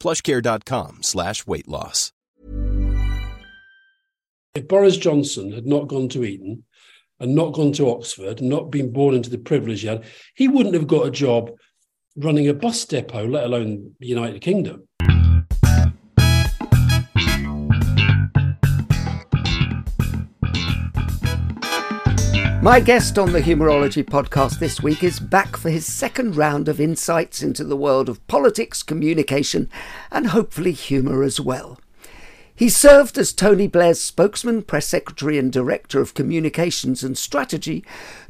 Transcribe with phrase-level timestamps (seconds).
[0.00, 2.12] plushcare.com slash weight loss.
[4.54, 6.64] If Boris Johnson had not gone to Eton
[7.20, 10.48] and not gone to Oxford, and not been born into the privilege he had, he
[10.48, 11.50] wouldn't have got a job
[12.16, 14.88] running a bus depot, let alone the United Kingdom.
[22.66, 26.80] My guest on the Humourology podcast this week is back for his second round of
[26.80, 29.70] insights into the world of politics, communication,
[30.10, 31.78] and hopefully humour as well.
[32.56, 37.84] He served as Tony Blair's spokesman, press secretary, and director of communications and strategy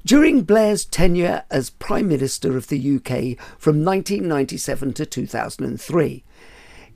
[0.05, 6.25] during Blair's tenure as Prime Minister of the UK from 1997 to 2003.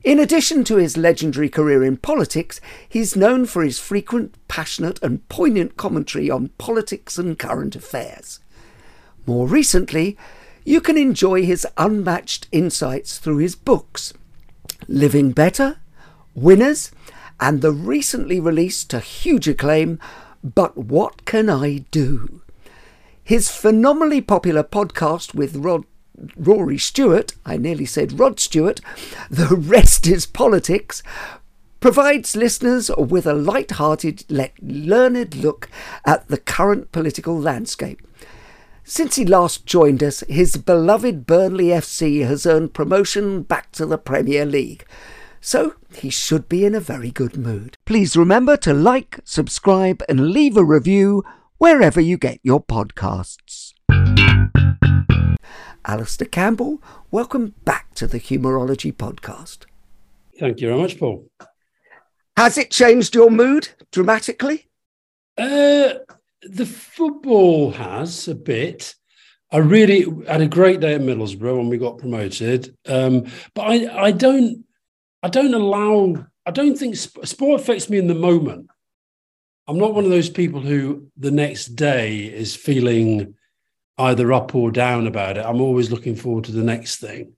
[0.03, 5.27] In addition to his legendary career in politics, he's known for his frequent, passionate, and
[5.29, 8.39] poignant commentary on politics and current affairs.
[9.27, 10.17] More recently,
[10.65, 14.13] you can enjoy his unmatched insights through his books
[14.87, 15.77] Living Better,
[16.33, 16.91] Winners,
[17.39, 19.99] and the recently released to huge acclaim,
[20.43, 22.41] But What Can I Do?
[23.23, 25.85] His phenomenally popular podcast with Rod
[26.35, 28.81] Rory Stewart, I nearly said Rod Stewart,
[29.29, 31.03] The Rest is Politics,
[31.79, 34.25] provides listeners with a light-hearted,
[34.61, 35.69] learned look
[36.05, 38.01] at the current political landscape.
[38.83, 43.97] Since he last joined us, his beloved Burnley FC has earned promotion back to the
[43.97, 44.85] Premier League.
[45.39, 47.77] So he should be in a very good mood.
[47.85, 51.23] Please remember to like, subscribe, and leave a review
[51.57, 53.73] wherever you get your podcasts.
[55.85, 59.65] Alastair Campbell, welcome back to the Humourology podcast.
[60.39, 61.27] Thank you very much, Paul.
[62.37, 64.67] Has it changed your mood dramatically?
[65.37, 65.93] Uh,
[66.43, 68.95] the football has a bit.
[69.51, 74.05] I really had a great day at Middlesbrough when we got promoted, um, but I,
[74.05, 74.63] I don't,
[75.23, 78.69] I don't allow, I don't think sp- sport affects me in the moment.
[79.67, 83.35] I'm not one of those people who the next day is feeling
[84.01, 85.45] either up or down about it.
[85.45, 87.33] I'm always looking forward to the next thing.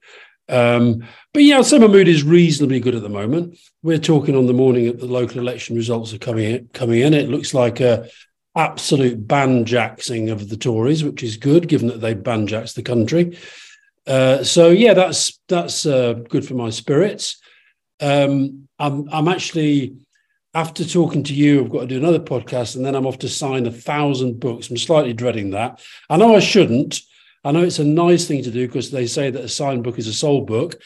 [0.50, 3.58] Um, but yeah, my mood is reasonably good at the moment.
[3.82, 7.14] We're talking on the morning that the local election results are coming in, coming in.
[7.14, 8.10] It looks like a
[8.56, 13.38] absolute banjaxing of the Tories, which is good, given that they banjaxed the country.
[14.06, 17.42] Uh, so yeah, that's that's uh, good for my spirits.
[18.00, 19.96] Um, I'm I'm actually
[20.54, 23.30] after talking to you, I've got to do another podcast, and then I'm off to
[23.30, 24.70] sign a thousand books.
[24.70, 25.82] I'm slightly dreading that.
[26.10, 27.00] I know I shouldn't.
[27.44, 29.98] I know it's a nice thing to do because they say that a signed book
[29.98, 30.82] is a sold book.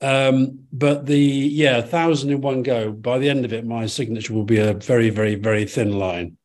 [0.00, 2.92] Um, but the yeah, a thousand in one go.
[2.92, 6.36] By the end of it, my signature will be a very, very, very thin line.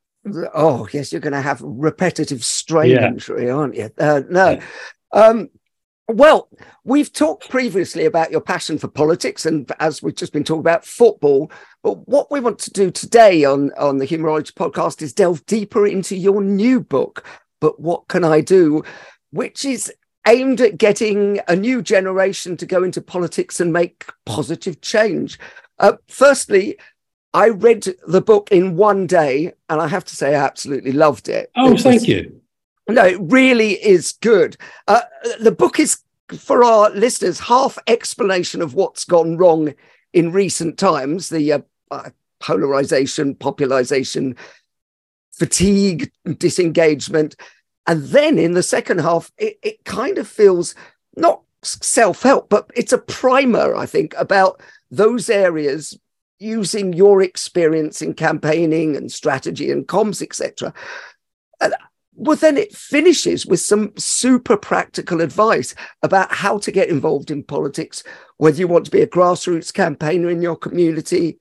[0.53, 3.07] Oh yes, you're going to have repetitive strain yeah.
[3.07, 3.89] injury, aren't you?
[3.97, 4.59] Uh, no.
[5.11, 5.49] Um,
[6.09, 6.49] well,
[6.83, 10.85] we've talked previously about your passion for politics, and as we've just been talking about
[10.85, 11.51] football.
[11.83, 15.85] But what we want to do today on on the Humourology podcast is delve deeper
[15.85, 17.25] into your new book.
[17.61, 18.83] But what can I do?
[19.31, 19.93] Which is
[20.27, 25.39] aimed at getting a new generation to go into politics and make positive change.
[25.79, 26.77] Uh, firstly,
[27.33, 31.29] I read the book in one day, and I have to say, I absolutely loved
[31.29, 31.51] it.
[31.55, 32.38] Oh, it thank you.
[32.89, 34.57] No, it really is good.
[34.87, 35.01] Uh,
[35.39, 36.01] the book is,
[36.35, 39.73] for our listeners, half explanation of what's gone wrong
[40.13, 41.59] in recent times the uh,
[41.91, 42.09] uh,
[42.39, 44.35] polarization, popularization,
[45.31, 47.35] fatigue, disengagement.
[47.87, 50.75] And then in the second half, it, it kind of feels
[51.15, 55.97] not self help, but it's a primer, I think, about those areas
[56.39, 60.73] using your experience in campaigning and strategy and comms, etc.
[62.21, 65.73] Well, then it finishes with some super practical advice
[66.03, 68.03] about how to get involved in politics,
[68.35, 71.39] whether you want to be a grassroots campaigner in your community,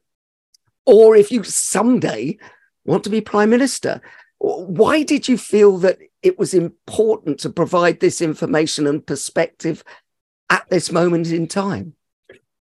[0.86, 2.38] or if you someday
[2.84, 4.00] want to be prime minister.
[4.38, 9.82] Why did you feel that it was important to provide this information and perspective
[10.48, 11.94] at this moment in time?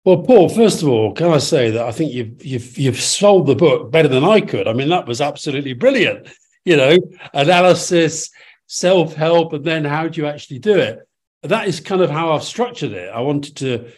[0.05, 3.47] Well, Paul, first of all, can I say that I think you've you've you've sold
[3.47, 4.67] the book better than I could.
[4.67, 6.27] I mean, that was absolutely brilliant.
[6.65, 6.99] You know,
[7.33, 8.31] analysis,
[8.67, 11.01] self-help, and then how do you actually do it?
[11.43, 13.11] That is kind of how I've structured it.
[13.13, 13.91] I wanted to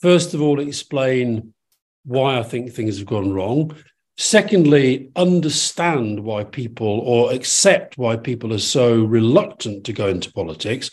[0.00, 1.54] first of all explain
[2.04, 3.74] why I think things have gone wrong.
[4.16, 10.90] Secondly, understand why people or accept why people are so reluctant to go into politics,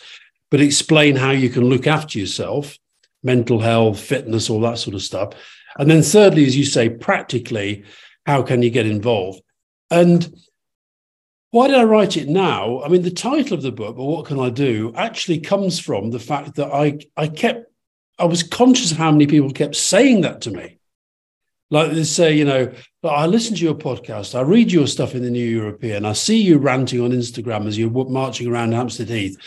[0.50, 2.78] but explain how you can look after yourself,
[3.22, 5.34] mental health, fitness, all that sort of stuff.
[5.78, 7.84] And then, thirdly, as you say, practically,
[8.26, 9.42] how can you get involved?
[9.90, 10.34] And
[11.52, 12.82] why did I write it now?
[12.82, 16.10] I mean, the title of the book, but what can I do, actually comes from
[16.10, 17.66] the fact that I, I kept,
[18.18, 20.78] I was conscious of how many people kept saying that to me.
[21.70, 22.72] Like they say, you know,
[23.04, 26.42] I listen to your podcast, I read your stuff in the New European, I see
[26.42, 29.38] you ranting on Instagram as you're marching around Hampstead Heath,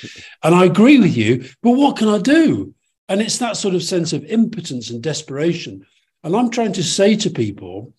[0.42, 2.74] and I agree with you, but what can I do?
[3.08, 5.86] And it's that sort of sense of impotence and desperation.
[6.22, 7.92] And I'm trying to say to people,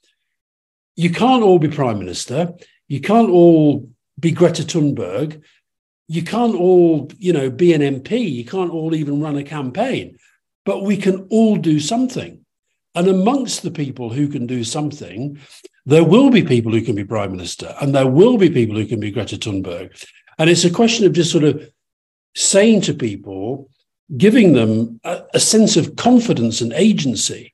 [0.95, 2.53] you can't all be prime minister,
[2.87, 3.89] you can't all
[4.19, 5.41] be Greta Thunberg,
[6.07, 10.17] you can't all, you know, be an MP, you can't all even run a campaign,
[10.65, 12.45] but we can all do something.
[12.93, 15.39] And amongst the people who can do something,
[15.85, 18.85] there will be people who can be prime minister, and there will be people who
[18.85, 20.05] can be Greta Thunberg.
[20.37, 21.69] And it's a question of just sort of
[22.35, 23.69] saying to people,
[24.17, 27.53] giving them a, a sense of confidence and agency.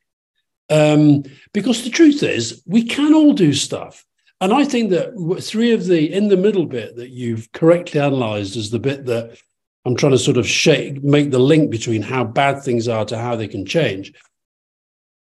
[0.69, 1.23] Um,
[1.53, 4.05] because the truth is, we can all do stuff.
[4.41, 8.57] And I think that three of the in the middle bit that you've correctly analyzed
[8.57, 9.37] is the bit that
[9.85, 13.17] I'm trying to sort of shake, make the link between how bad things are to
[13.17, 14.13] how they can change.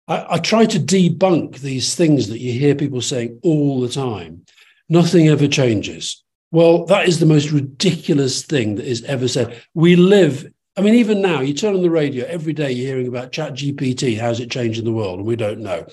[0.08, 4.46] I, I try to debunk these things that you hear people saying all the time.
[4.90, 6.24] Nothing ever changes.
[6.52, 9.62] Well, that is the most ridiculous thing that is ever said.
[9.74, 13.08] We live, I mean, even now, you turn on the radio, every day you're hearing
[13.08, 15.20] about Chat GPT, how's it changing the world?
[15.20, 15.88] And we don't know.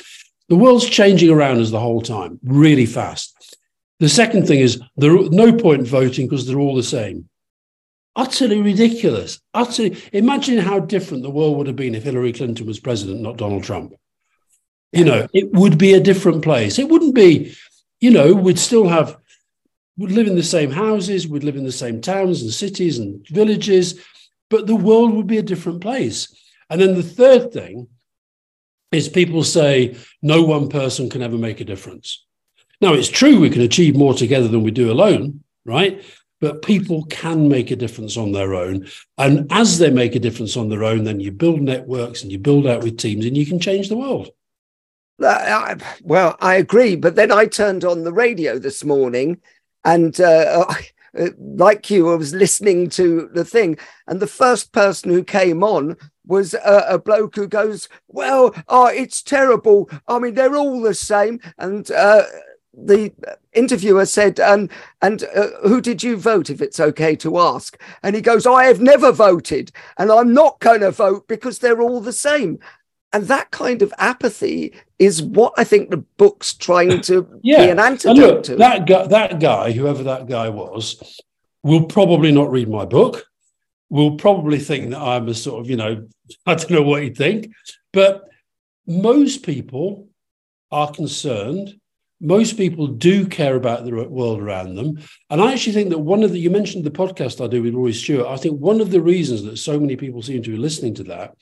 [0.50, 3.56] The world's changing around us the whole time, really fast.
[4.00, 7.28] The second thing is there no point voting because they're all the same.
[8.16, 9.40] Utterly ridiculous.
[9.54, 9.96] Utterly.
[10.12, 13.62] Imagine how different the world would have been if Hillary Clinton was president, not Donald
[13.62, 13.94] Trump.
[14.90, 16.80] You know, it would be a different place.
[16.80, 17.54] It wouldn't be,
[18.00, 19.16] you know, we'd still have,
[19.96, 23.24] we'd live in the same houses, we'd live in the same towns and cities and
[23.28, 24.04] villages,
[24.48, 26.34] but the world would be a different place.
[26.68, 27.86] And then the third thing
[28.92, 32.24] is people say no one person can ever make a difference.
[32.80, 36.02] Now, it's true we can achieve more together than we do alone, right?
[36.40, 38.88] But people can make a difference on their own.
[39.18, 42.38] And as they make a difference on their own, then you build networks and you
[42.38, 44.30] build out with teams and you can change the world.
[45.22, 46.96] Uh, well, I agree.
[46.96, 49.38] But then I turned on the radio this morning
[49.84, 50.64] and uh,
[51.18, 53.78] uh, like you, I was listening to the thing.
[54.06, 55.96] And the first person who came on
[56.30, 59.90] was a, a bloke who goes, Well, oh, it's terrible.
[60.08, 61.40] I mean, they're all the same.
[61.58, 62.22] And uh,
[62.72, 63.12] the
[63.52, 64.70] interviewer said, "And
[65.02, 66.50] and uh, who did you vote?
[66.50, 70.60] If it's okay to ask." And he goes, "I have never voted, and I'm not
[70.60, 72.58] going to vote because they're all the same."
[73.12, 77.64] And that kind of apathy is what I think the book's trying to yeah.
[77.64, 78.56] be an antidote look, to.
[78.56, 81.20] That guy, that guy, whoever that guy was,
[81.64, 83.26] will probably not read my book.
[83.90, 86.06] Will probably think that I'm a sort of, you know,
[86.46, 87.52] I don't know what he'd think,
[87.92, 88.28] but
[88.86, 90.08] most people
[90.70, 91.74] are concerned.
[92.20, 95.00] Most people do care about the world around them.
[95.30, 97.74] And I actually think that one of the, you mentioned the podcast I do with
[97.74, 98.26] Rory Stewart.
[98.26, 101.04] I think one of the reasons that so many people seem to be listening to
[101.04, 101.34] that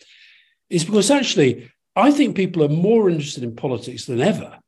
[0.71, 4.59] is because actually, I think people are more interested in politics than ever,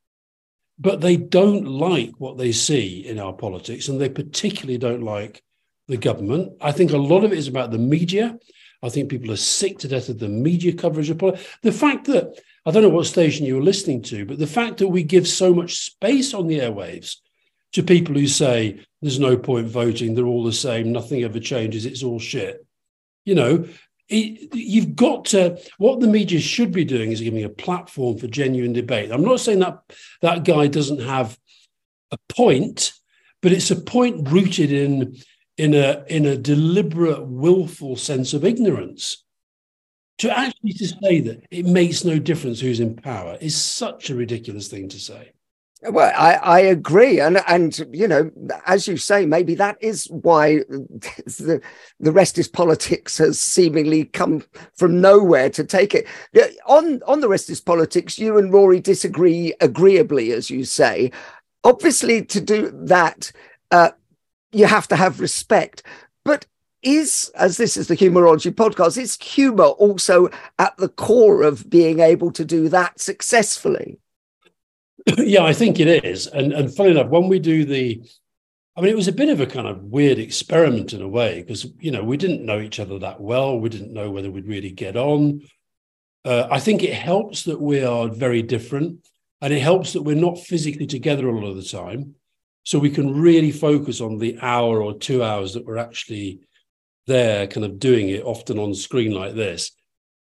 [0.78, 5.42] but they don't like what they see in our politics, and they particularly don't like
[5.90, 6.52] the government.
[6.60, 8.38] I think a lot of it is about the media.
[8.82, 11.46] I think people are sick to death of the media coverage of politics.
[11.62, 14.78] The fact that I don't know what station you were listening to, but the fact
[14.78, 17.16] that we give so much space on the airwaves
[17.72, 21.86] to people who say there's no point voting, they're all the same, nothing ever changes,
[21.86, 22.64] it's all shit.
[23.24, 23.66] You know,
[24.08, 28.26] it, you've got to what the media should be doing is giving a platform for
[28.26, 29.12] genuine debate.
[29.12, 29.78] I'm not saying that
[30.20, 31.38] that guy doesn't have
[32.10, 32.92] a point,
[33.40, 35.16] but it's a point rooted in
[35.60, 39.24] in a in a deliberate, willful sense of ignorance.
[40.18, 44.14] To actually to say that it makes no difference who's in power is such a
[44.14, 45.32] ridiculous thing to say.
[45.82, 48.30] Well, I, I agree, and and you know,
[48.66, 51.60] as you say, maybe that is why the
[51.98, 54.42] the rest is politics has seemingly come
[54.76, 56.06] from nowhere to take it
[56.66, 58.18] on on the rest is politics.
[58.18, 61.12] You and Rory disagree agreeably, as you say.
[61.64, 63.32] Obviously, to do that,
[63.70, 63.90] uh,
[64.52, 65.82] you have to have respect.
[66.24, 66.46] But
[66.82, 72.00] is as this is the humourology podcast, is humor also at the core of being
[72.00, 73.98] able to do that successfully?
[75.18, 76.26] yeah, I think it is.
[76.26, 78.02] And and funny enough, when we do the,
[78.76, 81.42] I mean, it was a bit of a kind of weird experiment in a way
[81.42, 83.58] because you know we didn't know each other that well.
[83.58, 85.42] We didn't know whether we'd really get on.
[86.24, 89.06] Uh, I think it helps that we are very different,
[89.40, 92.14] and it helps that we're not physically together a lot of the time,
[92.62, 96.40] so we can really focus on the hour or two hours that we're actually
[97.06, 99.72] there, kind of doing it, often on screen like this.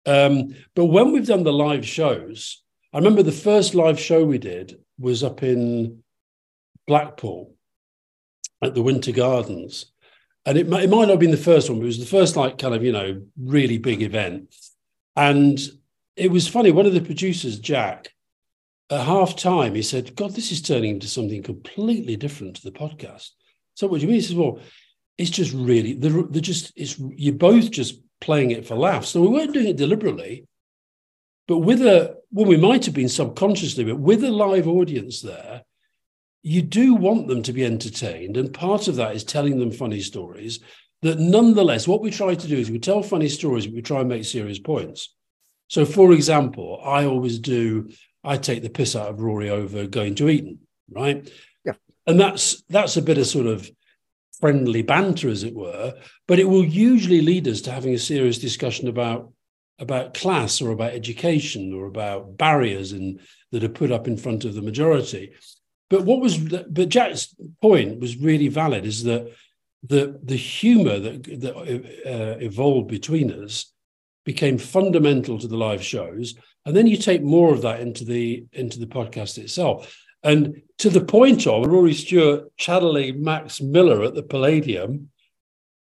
[0.05, 2.61] Um, but when we've done the live shows,
[2.93, 6.03] I remember the first live show we did was up in
[6.87, 7.53] Blackpool
[8.61, 9.91] at the Winter Gardens.
[10.45, 12.35] And it, it might not have been the first one, but it was the first,
[12.35, 14.53] like, kind of, you know, really big event.
[15.15, 15.59] And
[16.15, 16.71] it was funny.
[16.71, 18.09] One of the producers, Jack,
[18.89, 22.71] at half time, he said, God, this is turning into something completely different to the
[22.71, 23.29] podcast.
[23.73, 24.21] So what do you mean?
[24.21, 24.59] He says, Well,
[25.17, 29.09] it's just really, they're, they're just, it's, you're both just playing it for laughs.
[29.09, 30.47] So we weren't doing it deliberately.
[31.47, 35.63] But with a, well, we might have been subconsciously, but with a live audience there,
[36.41, 38.37] you do want them to be entertained.
[38.37, 40.59] And part of that is telling them funny stories
[41.01, 43.99] that nonetheless, what we try to do is we tell funny stories, but we try
[43.99, 45.13] and make serious points.
[45.67, 47.89] So, for example, I always do,
[48.25, 51.29] I take the piss out of Rory over going to Eton, right?
[51.65, 51.73] Yeah.
[52.07, 53.69] And that's that's a bit of sort of
[54.39, 55.93] friendly banter, as it were,
[56.27, 59.31] but it will usually lead us to having a serious discussion about
[59.79, 63.19] about class or about education or about barriers in,
[63.51, 65.33] that are put up in front of the majority.
[65.89, 69.31] But what was but Jack's point was really valid is that
[69.83, 73.71] the the humor that that uh, evolved between us
[74.25, 78.45] became fundamental to the live shows and then you take more of that into the
[78.51, 84.15] into the podcast itself and to the point of Rory Stewart channeling Max Miller at
[84.15, 85.11] the Palladium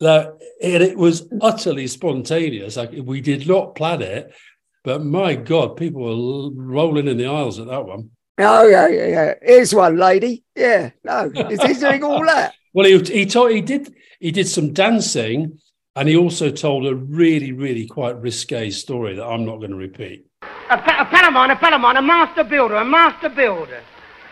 [0.00, 2.76] that it, it was utterly spontaneous.
[2.76, 4.34] Like we did not plan it,
[4.82, 8.10] but my God, people were rolling in the aisles at that one.
[8.38, 9.34] Oh yeah, yeah, yeah.
[9.40, 10.42] Here's one lady.
[10.56, 12.54] Yeah, no, is he doing all that?
[12.74, 15.60] well, he he told he did he did some dancing,
[15.96, 19.76] and he also told a really really quite risque story that I'm not going to
[19.76, 20.26] repeat.
[20.70, 23.82] A, a Palamon, a Palamon, a master builder, a master builder.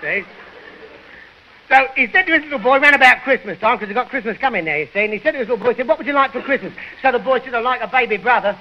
[0.00, 0.24] See?
[1.70, 4.36] So he said to his little boy, ran about Christmas time, because he got Christmas
[4.38, 6.06] coming there, you see, and he said to his little boy, he said, what would
[6.06, 6.72] you like for Christmas?
[7.00, 8.58] So the boy said, I'd like a baby brother.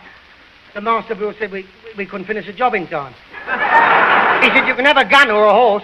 [0.76, 1.66] The master builder said, we,
[1.98, 3.14] we couldn't finish the job in time.
[4.44, 5.84] he said, you can have a gun or a horse.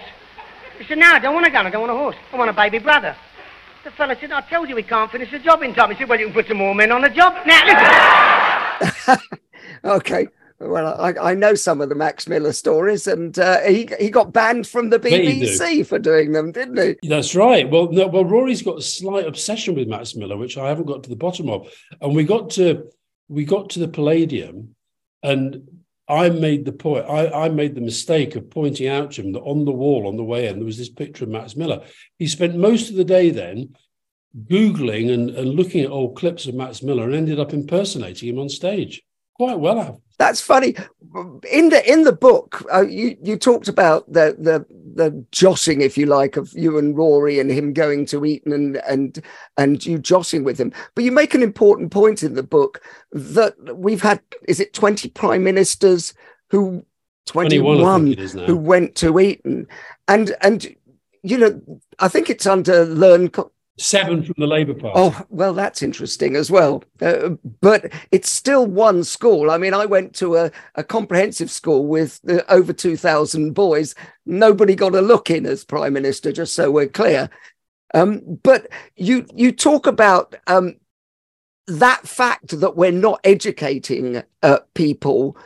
[0.77, 2.15] He said, no, I don't want a gun, I don't want a horse.
[2.31, 3.15] I want a baby brother.
[3.85, 5.91] The fellow said, I told you we can't finish the job in time.
[5.91, 7.35] He said, well, you can put some more men on the job.
[7.45, 9.17] Now, listen.
[9.85, 10.27] okay.
[10.59, 14.33] Well, I, I, know some of the Max Miller stories, and uh, he he got
[14.33, 17.07] banned from the BBC for doing them, didn't he?
[17.07, 17.69] That's right.
[17.69, 21.03] Well, no, well, Rory's got a slight obsession with Max Miller, which I haven't got
[21.03, 21.71] to the bottom of.
[22.01, 22.89] And we got to
[23.27, 24.75] we got to the Palladium,
[25.21, 25.61] and
[26.07, 27.05] I made the point.
[27.07, 30.17] I, I made the mistake of pointing out to him that on the wall on
[30.17, 31.83] the way in there was this picture of Max Miller.
[32.19, 33.75] He spent most of the day then
[34.47, 38.39] googling and, and looking at old clips of Max Miller, and ended up impersonating him
[38.39, 39.01] on stage
[39.35, 40.01] quite well.
[40.17, 40.75] That's funny.
[41.51, 44.65] In the in the book, uh, you you talked about the the
[44.95, 48.77] the joshing, if you like, of you and Rory and him going to Eton and
[48.87, 49.21] and
[49.57, 50.71] and you joshing with him.
[50.93, 55.09] But you make an important point in the book that we've had is it twenty
[55.09, 56.13] prime ministers
[56.49, 56.85] who
[57.25, 58.13] twenty one
[58.45, 59.67] who went to Eton,
[60.07, 60.75] and and
[61.23, 61.61] you know
[61.99, 63.31] I think it's under learn
[63.77, 64.93] seven from the Labour Party.
[64.95, 66.83] Oh, well, that's interesting as well.
[67.01, 67.29] Uh,
[67.61, 69.51] but it's still one school.
[69.51, 73.95] I mean, I went to a, a comprehensive school with uh, over 2,000 boys.
[74.25, 77.29] Nobody got a look in as Prime Minister, just so we're clear.
[77.93, 80.75] Um, but you, you talk about um,
[81.67, 85.37] that fact that we're not educating uh, people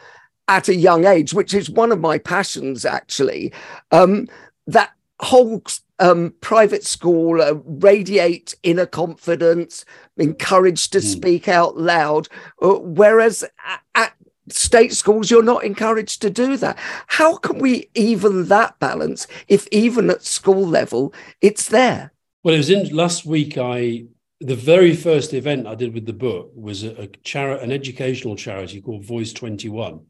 [0.47, 3.53] at a young age, which is one of my passions, actually.
[3.91, 4.27] Um,
[4.67, 5.61] that whole
[5.99, 9.85] um, private school uh, radiate inner confidence,
[10.17, 11.03] encouraged to mm.
[11.03, 12.27] speak out loud,
[12.61, 14.13] uh, whereas at, at
[14.49, 16.77] state schools you're not encouraged to do that.
[17.07, 22.13] How can we even that balance if even at school level it's there?
[22.43, 23.57] Well, it was in last week.
[23.57, 24.05] I
[24.39, 28.37] the very first event I did with the book was a, a charity, an educational
[28.37, 30.05] charity called Voice Twenty One,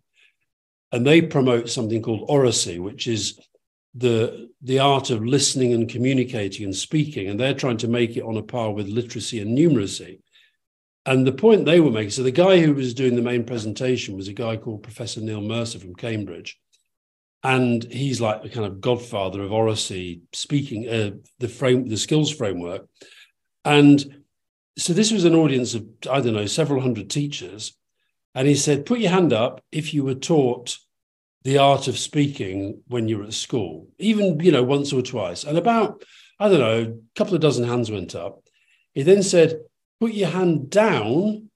[0.92, 3.40] and they promote something called Oracy, which is
[3.96, 8.24] the the art of listening and communicating and speaking, and they're trying to make it
[8.24, 10.20] on a par with literacy and numeracy.
[11.06, 14.16] And the point they were making, so the guy who was doing the main presentation
[14.16, 16.60] was a guy called Professor Neil Mercer from Cambridge.
[17.42, 22.30] And he's like the kind of godfather of oracy, speaking uh, the frame, the skills
[22.30, 22.88] framework.
[23.64, 24.24] And
[24.78, 27.76] so this was an audience of, I don't know, several hundred teachers.
[28.36, 30.78] And he said, put your hand up if you were taught
[31.44, 35.44] the art of speaking when you were at school, even, you know, once or twice.
[35.44, 36.04] And about,
[36.40, 38.44] I don't know, a couple of dozen hands went up.
[38.94, 39.60] He then said,
[40.00, 41.50] put your hand down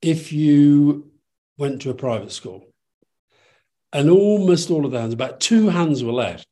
[0.00, 1.10] if you
[1.58, 2.66] went to a private school.
[3.92, 6.46] And almost all of the hands, about two hands were left.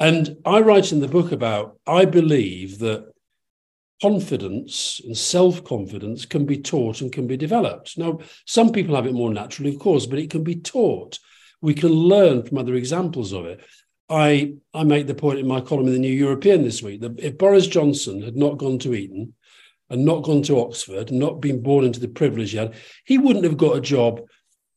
[0.00, 3.12] And I write in the book about, I believe that
[4.02, 7.96] confidence and self confidence can be taught and can be developed.
[7.96, 11.20] Now, some people have it more naturally, of course, but it can be taught.
[11.62, 13.60] We can learn from other examples of it.
[14.10, 17.18] I, I make the point in my column in the New European this week that
[17.18, 19.32] if Boris Johnson had not gone to Eton
[19.88, 23.16] and not gone to Oxford and not been born into the privilege he had, he
[23.16, 24.20] wouldn't have got a job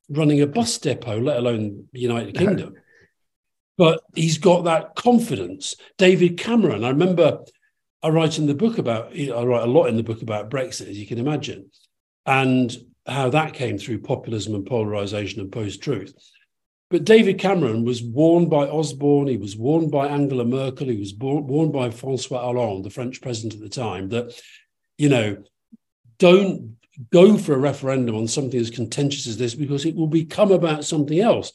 [0.10, 2.76] running a bus depot, let alone the United Kingdom.
[3.78, 5.76] But he's got that confidence.
[5.98, 7.40] David Cameron, I remember
[8.02, 10.90] I write in the book about, I write a lot in the book about Brexit,
[10.90, 11.72] as you can imagine,
[12.26, 12.72] and
[13.06, 16.14] how that came through populism and polarization and post truth.
[16.90, 21.14] But David Cameron was warned by Osborne, he was warned by Angela Merkel, he was
[21.18, 24.40] warned by Francois Hollande, the French president at the time, that,
[24.98, 25.38] you know,
[26.20, 26.78] don't
[27.12, 30.86] go for a referendum on something as contentious as this because it will become about
[30.86, 31.52] something else.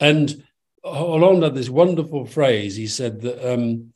[0.00, 0.42] And
[0.84, 2.76] Hollande had this wonderful phrase.
[2.76, 3.92] He said that um,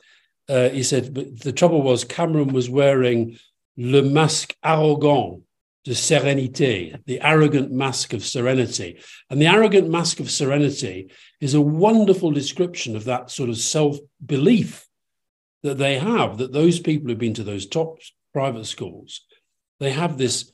[0.49, 3.39] uh, he said, but the trouble was Cameron was wearing
[3.77, 5.43] le masque arrogant
[5.85, 8.99] de sérénité, the arrogant mask of serenity.
[9.31, 11.11] And the arrogant mask of serenity
[11.41, 14.87] is a wonderful description of that sort of self belief
[15.63, 17.99] that they have, that those people who've been to those top
[18.33, 19.23] private schools,
[19.79, 20.53] they have this,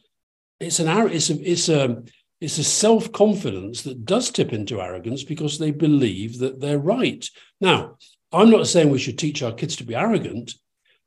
[0.60, 2.02] it's an, it's a, it's a,
[2.40, 7.28] it's a self confidence that does tip into arrogance because they believe that they're right.
[7.60, 7.96] Now,
[8.32, 10.54] I'm not saying we should teach our kids to be arrogant,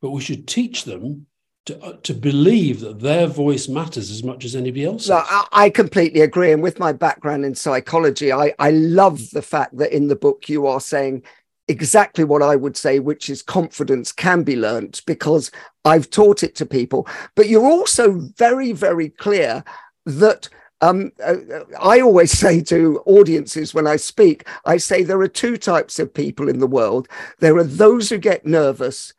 [0.01, 1.27] but we should teach them
[1.69, 5.09] to, uh, to believe that their voice matters as much as anybody else's.
[5.09, 6.51] No, I, completely agree.
[6.51, 10.49] And with my background in psychology, I, I love the fact that in the book
[10.49, 11.23] you are saying
[11.67, 15.51] exactly what I would say, which is confidence can be learnt because
[15.85, 17.07] I've taught it to people.
[17.35, 19.63] But you're also very, very clear
[20.07, 20.49] that
[20.81, 21.35] um, uh,
[21.79, 26.11] I always say to audiences when I speak, I say there are two types of
[26.11, 27.07] people in the world.
[27.37, 29.13] There are those who get nervous,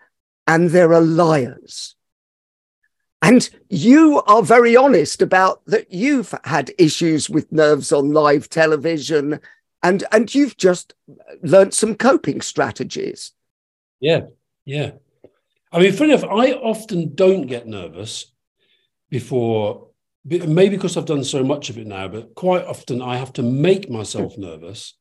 [0.48, 1.94] and there are liars.
[3.22, 9.40] And you are very honest about that you've had issues with nerves on live television,
[9.82, 10.94] and and you've just
[11.42, 13.32] learnt some coping strategies.
[14.00, 14.22] Yeah,
[14.64, 14.92] yeah.
[15.72, 18.32] I mean, funny enough, I often don't get nervous
[19.10, 19.90] before
[20.24, 23.42] maybe because I've done so much of it now, but quite often I have to
[23.42, 24.94] make myself nervous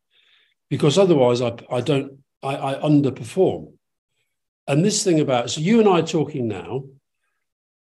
[0.69, 3.73] because otherwise I, I don't, I, I underperform.
[4.67, 6.85] And this thing about, so you and I are talking now,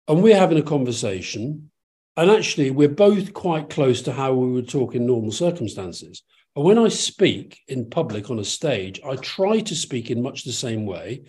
[0.08, 1.70] and we're having a conversation,
[2.16, 6.22] and actually we're both quite close to how we would talk in normal circumstances.
[6.54, 10.44] And when I speak in public on a stage, I try to speak in much
[10.44, 11.22] the same way,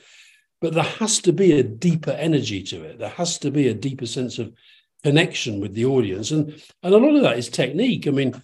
[0.59, 2.99] but there has to be a deeper energy to it.
[2.99, 4.53] There has to be a deeper sense of
[5.03, 6.31] connection with the audience.
[6.31, 8.07] And, and a lot of that is technique.
[8.07, 8.41] I mean,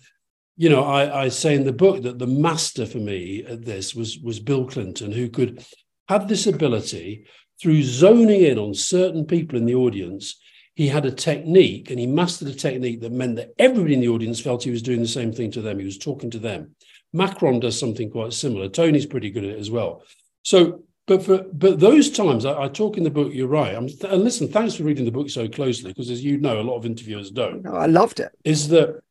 [0.58, 3.96] you know, I, I say in the book that the master for me at this
[3.96, 5.64] was, was Bill Clinton, who could
[6.10, 7.28] have this ability
[7.62, 10.40] through zoning in on certain people in the audience.
[10.76, 14.08] He had a technique and he mastered a technique that meant that everybody in the
[14.08, 15.78] audience felt he was doing the same thing to them.
[15.78, 16.76] He was talking to them.
[17.12, 18.70] Macron does something quite similar.
[18.70, 20.04] Tony's pretty good at it as well.
[20.44, 23.34] So but for but those times, I, I talk in the book.
[23.34, 23.76] You're right.
[23.76, 26.62] I'm, and listen, thanks for reading the book so closely, because as you know, a
[26.62, 27.64] lot of interviewers don't.
[27.64, 28.32] No, I loved it.
[28.44, 29.02] Is that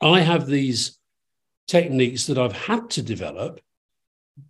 [0.00, 0.96] I have these
[1.66, 3.60] techniques that I've had to develop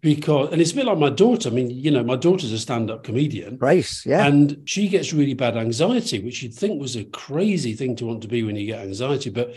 [0.01, 1.48] because, and it's a bit like my daughter.
[1.48, 5.35] I mean, you know, my daughter's a stand-up comedian, Grace, yeah, and she gets really
[5.35, 8.66] bad anxiety, which you'd think was a crazy thing to want to be when you
[8.66, 9.55] get anxiety, but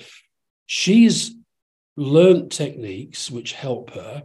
[0.66, 1.36] she's
[1.98, 4.24] learned techniques which help her.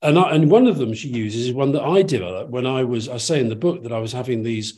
[0.00, 2.82] And I, and one of them she uses is one that I developed when I
[2.82, 4.76] was I say in the book that I was having these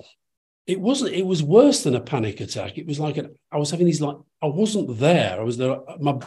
[0.66, 2.76] it wasn't it was worse than a panic attack.
[2.76, 5.40] It was like an, I was having these like I wasn't there.
[5.40, 6.18] I was there my,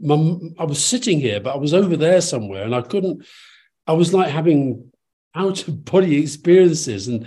[0.00, 3.24] my I was sitting here but I was over there somewhere and I couldn't
[3.86, 4.92] I was like having
[5.34, 7.26] out of body experiences and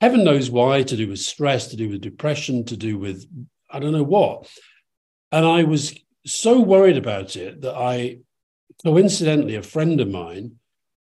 [0.00, 3.26] heaven knows why to do with stress to do with depression to do with
[3.70, 4.48] I don't know what
[5.32, 8.18] and I was so worried about it that I
[8.84, 10.56] coincidentally, a friend of mine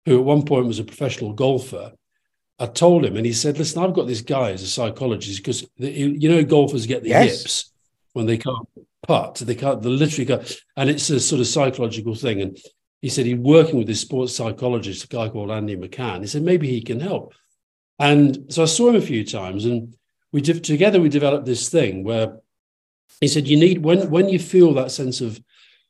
[0.07, 1.93] who at one point was a professional golfer,
[2.59, 5.67] I told him, and he said, "Listen, I've got this guy as a psychologist because
[5.77, 7.41] you know golfers get the yes.
[7.41, 7.73] yips
[8.13, 8.69] when they can't
[9.07, 12.59] putt, they can't, they literally can't, and it's a sort of psychological thing." And
[13.03, 16.21] he said he's working with this sports psychologist, a guy called Andy McCann.
[16.21, 17.35] He said maybe he can help.
[17.99, 19.95] And so I saw him a few times, and
[20.31, 22.39] we together we developed this thing where
[23.21, 25.43] he said you need when when you feel that sense of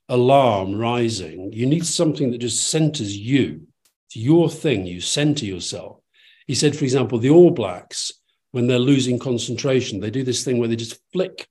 [0.08, 3.66] alarm rising, you need something that just centers you.
[4.06, 4.86] It's your thing.
[4.86, 6.00] You center yourself.
[6.46, 8.12] He said, for example, the All Blacks
[8.50, 11.48] when they're losing concentration, they do this thing where they just flick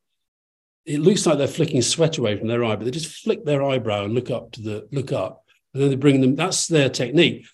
[0.86, 3.64] it looks like they're flicking sweat away from their eye, but they just flick their
[3.64, 6.36] eyebrow and look up to the look up and then they bring them.
[6.36, 7.46] That's their technique.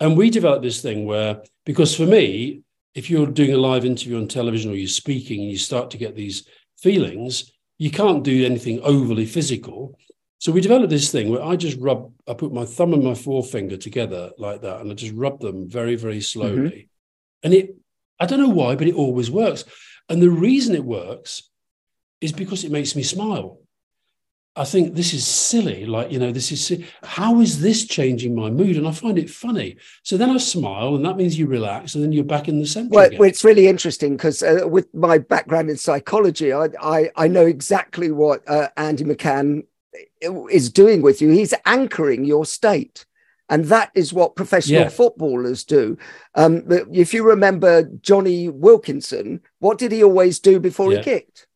[0.00, 2.62] And we developed this thing where, because for me,
[2.94, 5.98] if you're doing a live interview on television or you're speaking and you start to
[5.98, 9.98] get these feelings, you can't do anything overly physical.
[10.38, 13.14] So we developed this thing where I just rub, I put my thumb and my
[13.14, 16.70] forefinger together like that, and I just rub them very, very slowly.
[16.70, 17.44] Mm-hmm.
[17.44, 17.76] And it,
[18.18, 19.64] I don't know why, but it always works.
[20.08, 21.50] And the reason it works
[22.20, 23.60] is because it makes me smile.
[24.60, 25.86] I think this is silly.
[25.86, 28.76] Like, you know, this is how is this changing my mood?
[28.76, 29.78] And I find it funny.
[30.02, 32.66] So then I smile, and that means you relax, and then you're back in the
[32.66, 32.90] center.
[32.90, 37.26] Well, well it's really interesting because uh, with my background in psychology, I I, I
[37.26, 39.64] know exactly what uh, Andy McCann
[40.50, 41.30] is doing with you.
[41.30, 43.06] He's anchoring your state.
[43.48, 44.88] And that is what professional yeah.
[44.90, 45.98] footballers do.
[46.36, 50.98] Um, if you remember Jonny Wilkinson, what did he always do before yeah.
[50.98, 51.48] he kicked?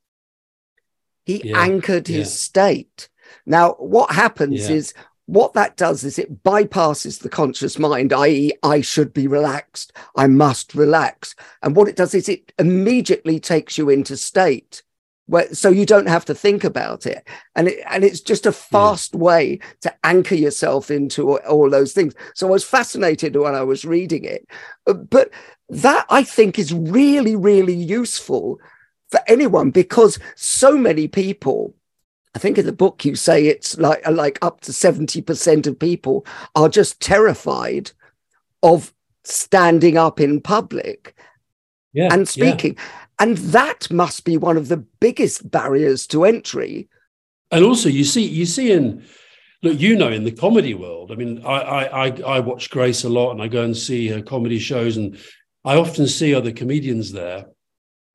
[1.25, 2.25] He yeah, anchored his yeah.
[2.25, 3.09] state.
[3.47, 4.77] Now, what happens yeah.
[4.77, 4.95] is
[5.27, 10.27] what that does is it bypasses the conscious mind, i.e., I should be relaxed, I
[10.27, 11.35] must relax.
[11.63, 14.83] And what it does is it immediately takes you into state.
[15.27, 18.51] Where, so you don't have to think about it and it, and it's just a
[18.51, 18.57] hmm.
[18.57, 23.55] fast way to anchor yourself into all, all those things so i was fascinated when
[23.55, 24.47] i was reading it
[24.85, 25.31] but
[25.71, 28.61] that i think is really really useful
[29.15, 31.73] for anyone because so many people
[32.35, 36.27] I think in the book you say it's like like up to 70% of people
[36.57, 37.93] are just terrified
[38.65, 41.15] of standing up in public
[41.93, 42.75] yeah, and speaking.
[42.75, 42.83] Yeah.
[43.21, 46.89] And that must be one of the biggest barriers to entry.
[47.53, 49.05] And also you see you see in
[49.63, 53.09] look, you know, in the comedy world, I mean, I I I watch Grace a
[53.09, 55.17] lot and I go and see her comedy shows and
[55.65, 57.47] I often see other comedians there.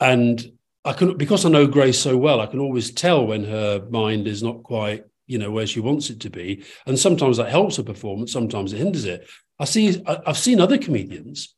[0.01, 3.85] And I can because I know Grace so well, I can always tell when her
[3.89, 6.63] mind is not quite, you know, where she wants it to be.
[6.85, 9.29] And sometimes that helps her performance, sometimes it hinders it.
[9.59, 11.53] I see I've seen other comedians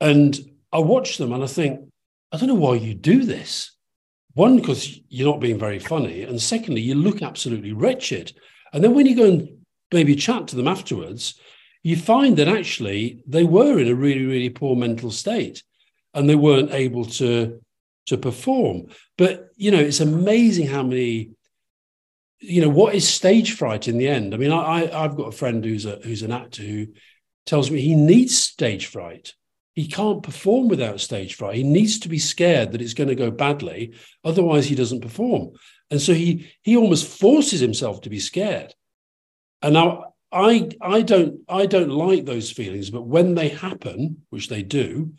[0.00, 0.38] and
[0.72, 1.80] I watch them and I think,
[2.30, 3.74] I don't know why you do this.
[4.34, 6.22] One, because you're not being very funny.
[6.22, 8.32] And secondly, you look absolutely wretched.
[8.72, 9.48] And then when you go and
[9.92, 11.40] maybe chat to them afterwards,
[11.82, 15.64] you find that actually they were in a really, really poor mental state
[16.14, 17.60] and they weren't able to
[18.08, 18.86] to perform.
[19.16, 21.30] But you know, it's amazing how many.
[22.40, 24.32] You know what is stage fright in the end?
[24.32, 26.86] I mean, I, I I've got a friend who's a who's an actor who
[27.46, 29.34] tells me he needs stage fright.
[29.74, 31.56] He can't perform without stage fright.
[31.56, 33.94] He needs to be scared that it's going to go badly,
[34.24, 35.52] otherwise he doesn't perform.
[35.90, 38.74] And so he he almost forces himself to be scared.
[39.62, 44.48] And now I I don't I don't like those feelings, but when they happen, which
[44.48, 45.14] they do,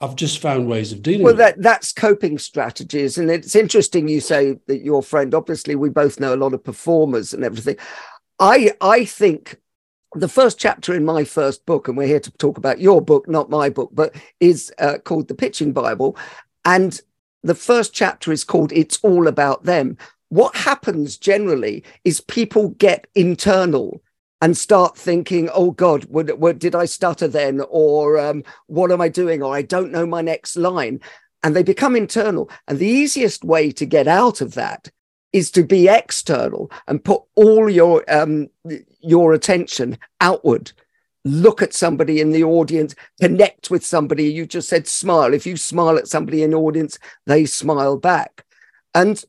[0.00, 3.18] I've just found ways of dealing well, that, that's coping strategies.
[3.18, 6.64] And it's interesting you say that your friend, obviously, we both know a lot of
[6.64, 7.76] performers and everything.
[8.38, 9.56] I I think
[10.14, 13.28] the first chapter in my first book, and we're here to talk about your book,
[13.28, 16.16] not my book, but is uh, called The Pitching Bible.
[16.64, 16.98] And
[17.42, 19.98] the first chapter is called It's All About Them.
[20.30, 24.02] What happens generally is people get internal
[24.40, 26.06] and start thinking, oh God,
[26.58, 27.62] did I stutter then?
[27.68, 29.42] Or um, what am I doing?
[29.42, 31.00] Or I don't know my next line.
[31.42, 32.50] And they become internal.
[32.68, 34.90] And the easiest way to get out of that
[35.32, 38.48] is to be external and put all your um,
[39.00, 40.72] your attention outward.
[41.24, 44.24] Look at somebody in the audience, connect with somebody.
[44.24, 45.34] You just said smile.
[45.34, 48.44] If you smile at somebody in the audience, they smile back.
[48.94, 49.22] And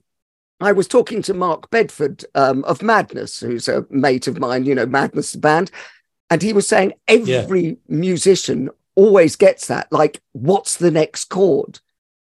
[0.62, 4.76] I was talking to Mark Bedford um, of Madness, who's a mate of mine, you
[4.76, 5.72] know, Madness band.
[6.30, 7.76] And he was saying every yeah.
[7.88, 9.92] musician always gets that.
[9.92, 11.80] Like, what's the next chord?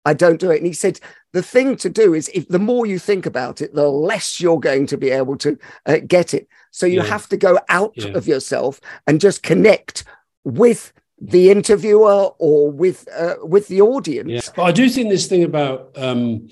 [0.05, 0.59] I don't do it.
[0.59, 1.01] And he said,
[1.33, 4.61] the thing to do is if the more you think about it, the less you're
[4.61, 6.49] going to be able to uh, get it.
[6.70, 7.09] So you yeah.
[7.09, 8.09] have to go out yeah.
[8.16, 10.05] of yourself and just connect
[10.44, 14.31] with the interviewer or with uh, with the audience.
[14.31, 14.53] Yeah.
[14.55, 16.49] But I do think this thing about um,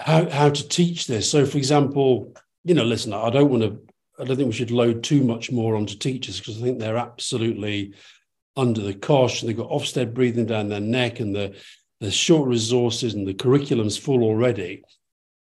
[0.00, 1.30] how how to teach this.
[1.30, 2.34] So, for example,
[2.64, 3.80] you know, listen, I don't want to
[4.18, 6.96] I don't think we should load too much more onto teachers because I think they're
[6.96, 7.94] absolutely
[8.56, 11.56] under the cosh they've got Ofsted breathing down their neck and the
[12.00, 14.82] there's short resources and the curriculum's full already.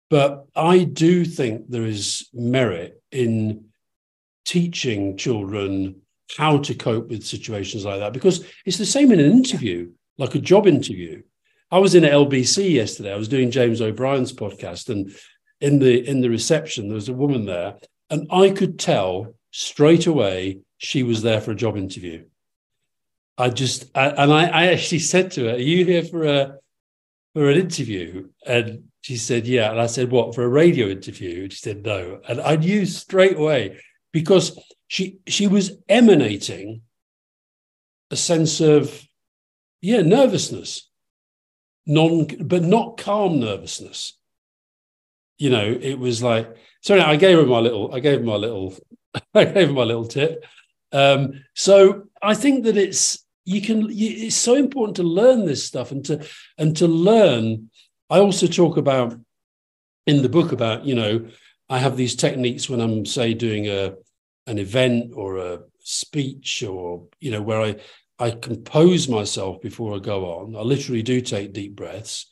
[0.08, 3.66] But I do think there is merit in
[4.44, 6.02] teaching children
[6.36, 10.36] how to cope with situations like that because it's the same in an interview, like
[10.36, 11.22] a job interview.
[11.74, 13.12] I was in LBC yesterday.
[13.12, 15.12] I was doing James O'Brien's podcast, and
[15.60, 17.74] in the in the reception there was a woman there,
[18.10, 22.26] and I could tell straight away she was there for a job interview.
[23.36, 26.58] I just I, and I, I actually said to her, "Are you here for a
[27.34, 31.42] for an interview?" And she said, "Yeah." And I said, "What for a radio interview?"
[31.42, 33.80] And she said, "No." And I knew straight away
[34.12, 34.56] because
[34.86, 36.82] she she was emanating
[38.12, 39.04] a sense of
[39.80, 40.88] yeah nervousness,
[41.86, 44.18] non but not calm nervousness.
[45.38, 46.98] You know, it was like so.
[46.98, 47.94] I gave her my little.
[47.94, 48.74] I gave her my little.
[49.34, 50.44] I gave her my little tip.
[50.92, 55.92] Um, so I think that it's you can it's so important to learn this stuff
[55.92, 56.26] and to
[56.58, 57.70] and to learn
[58.10, 59.14] i also talk about
[60.06, 61.26] in the book about you know
[61.68, 63.94] i have these techniques when i'm say doing a
[64.46, 67.76] an event or a speech or you know where i
[68.18, 72.30] i compose myself before i go on i literally do take deep breaths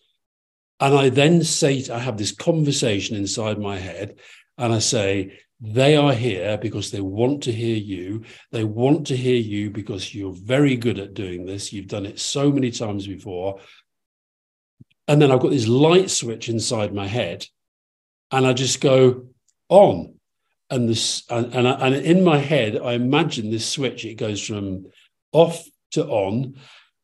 [0.80, 4.16] and i then say i have this conversation inside my head
[4.58, 5.32] and i say
[5.64, 8.24] they are here because they want to hear you.
[8.50, 11.72] They want to hear you because you're very good at doing this.
[11.72, 13.60] You've done it so many times before.
[15.06, 17.46] And then I've got this light switch inside my head,
[18.32, 19.28] and I just go
[19.68, 20.14] on.
[20.68, 24.04] And this, and, and, I, and in my head, I imagine this switch.
[24.04, 24.86] It goes from
[25.30, 26.56] off to on,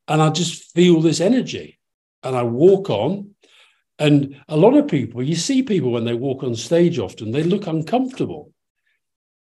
[0.06, 1.78] and I just feel this energy,
[2.22, 3.34] and I walk on,
[3.98, 7.42] and a lot of people, you see people when they walk on stage often, they
[7.42, 8.52] look uncomfortable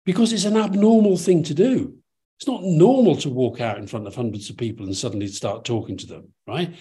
[0.06, 1.98] because it's an abnormal thing to do.
[2.40, 5.66] It's not normal to walk out in front of hundreds of people and suddenly start
[5.66, 6.76] talking to them, right?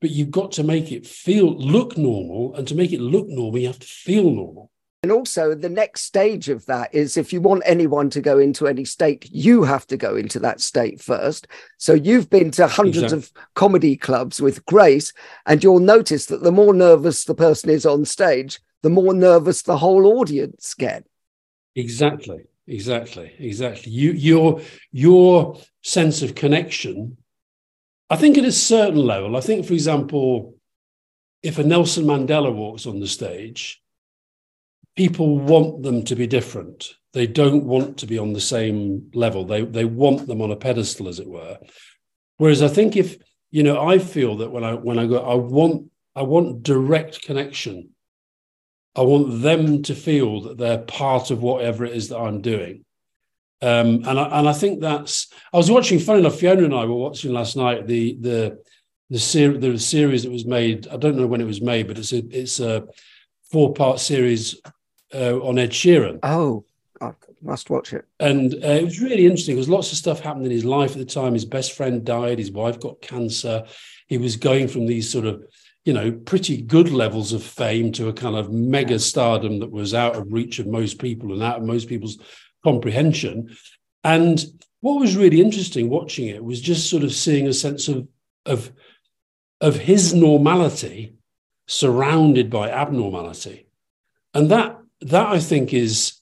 [0.00, 2.54] But you've got to make it feel, look normal.
[2.56, 4.70] And to make it look normal, you have to feel normal.
[5.04, 8.66] And also, the next stage of that is if you want anyone to go into
[8.66, 11.46] any state, you have to go into that state first.
[11.76, 13.18] So you've been to hundreds exactly.
[13.18, 15.12] of comedy clubs with Grace,
[15.44, 19.60] and you'll notice that the more nervous the person is on stage, the more nervous
[19.60, 21.04] the whole audience get.
[21.76, 23.92] Exactly, exactly, exactly.
[23.92, 27.18] You, your your sense of connection.
[28.08, 30.54] I think at a certain level, I think, for example,
[31.42, 33.82] if a Nelson Mandela walks on the stage
[34.96, 36.94] people want them to be different.
[37.12, 39.44] They don't want to be on the same level.
[39.44, 41.58] They they want them on a pedestal, as it were.
[42.38, 43.16] Whereas I think if
[43.50, 47.22] you know, I feel that when I when I go, I want I want direct
[47.22, 47.90] connection.
[48.96, 52.84] I want them to feel that they're part of whatever it is that I'm doing.
[53.60, 55.32] Um, and I, and I think that's.
[55.52, 55.98] I was watching.
[55.98, 58.58] Funny enough, Fiona and I were watching last night the the
[59.10, 60.86] the, ser- the series that was made.
[60.88, 62.86] I don't know when it was made, but it's a it's a
[63.50, 64.60] four part series
[65.14, 66.18] uh, on Ed Sheeran.
[66.22, 66.64] Oh,
[67.00, 68.04] I must watch it.
[68.20, 70.98] And uh, it was really interesting because lots of stuff happened in his life at
[70.98, 71.34] the time.
[71.34, 72.38] His best friend died.
[72.38, 73.64] His wife got cancer.
[74.06, 75.44] He was going from these sort of,
[75.84, 79.94] you know, pretty good levels of fame to a kind of mega stardom that was
[79.94, 82.18] out of reach of most people and out of most people's
[82.62, 83.54] comprehension.
[84.02, 84.44] And
[84.80, 88.08] what was really interesting watching it was just sort of seeing a sense of
[88.46, 88.72] of
[89.60, 91.16] of his normality
[91.66, 93.66] surrounded by abnormality.
[94.34, 96.20] And that that I think is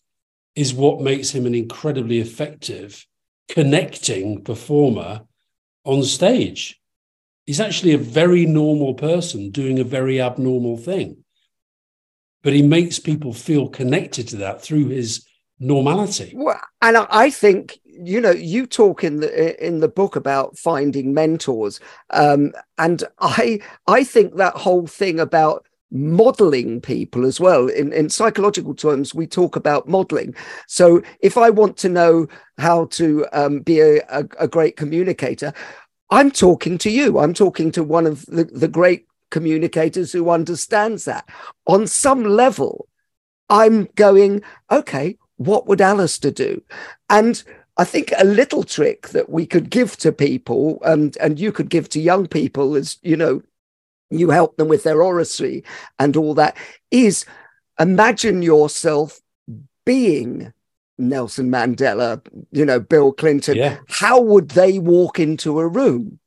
[0.54, 3.06] is what makes him an incredibly effective
[3.48, 5.22] connecting performer
[5.84, 6.80] on stage.
[7.46, 11.24] He's actually a very normal person doing a very abnormal thing.
[12.42, 15.26] But he makes people feel connected to that through his
[15.58, 16.32] normality.
[16.34, 21.14] Well, and I think you know you talk in the in the book about finding
[21.14, 21.78] mentors,
[22.10, 27.68] um, and I I think that whole thing about modeling people as well.
[27.68, 30.34] In, in psychological terms, we talk about modeling.
[30.66, 32.26] So if I want to know
[32.58, 35.52] how to um, be a, a, a, great communicator,
[36.10, 37.18] I'm talking to you.
[37.18, 41.28] I'm talking to one of the, the great communicators who understands that.
[41.66, 42.88] On some level,
[43.48, 46.62] I'm going, okay, what would Alastair do?
[47.10, 47.42] And
[47.76, 51.70] I think a little trick that we could give to people and, and you could
[51.70, 53.42] give to young people is, you know,
[54.18, 55.64] you help them with their oratory
[55.98, 56.56] and all that
[56.90, 57.24] is
[57.80, 59.20] imagine yourself
[59.84, 60.52] being
[60.98, 63.56] Nelson Mandela, you know, Bill Clinton.
[63.56, 63.78] Yeah.
[63.88, 66.18] How would they walk into a room?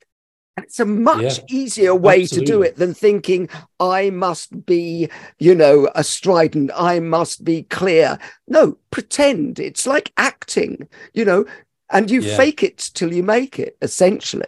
[0.57, 5.09] And it's a much Yeah, easier way to do it than thinking I must be,
[5.37, 8.17] you know, a strident, I must be clear.
[8.47, 9.59] No, pretend.
[9.59, 11.45] It's like acting, you know,
[11.89, 12.37] and you Yeah.
[12.37, 14.47] fake it till you make it, essentially.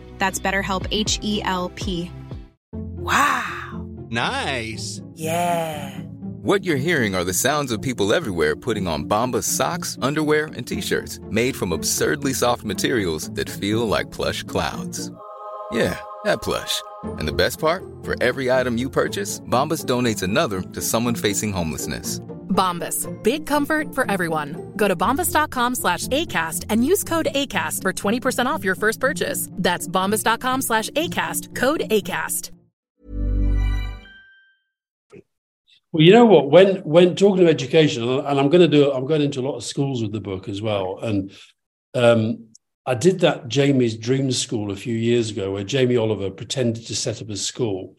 [0.21, 2.11] That's BetterHelp H E L P.
[2.71, 3.89] Wow.
[4.11, 5.01] Nice.
[5.15, 5.99] Yeah.
[6.43, 10.67] What you're hearing are the sounds of people everywhere putting on Bombas socks, underwear, and
[10.67, 15.11] t-shirts made from absurdly soft materials that feel like plush clouds.
[15.71, 16.81] Yeah, that plush.
[17.03, 17.83] And the best part?
[18.03, 22.19] For every item you purchase, Bombas donates another to someone facing homelessness.
[22.51, 23.07] Bombas.
[23.23, 24.73] Big comfort for everyone.
[24.75, 29.47] Go to bombas.com slash ACAST and use code ACAST for 20% off your first purchase.
[29.53, 31.55] That's bombas.com slash ACAST.
[31.55, 32.51] Code ACAST.
[35.93, 36.49] Well, you know what?
[36.49, 39.57] When when talking of education, and I'm going to do, I'm going into a lot
[39.57, 40.99] of schools with the book as well.
[41.01, 41.31] And
[41.93, 42.47] um,
[42.85, 46.95] I did that Jamie's Dream School a few years ago, where Jamie Oliver pretended to
[46.95, 47.95] set up a school,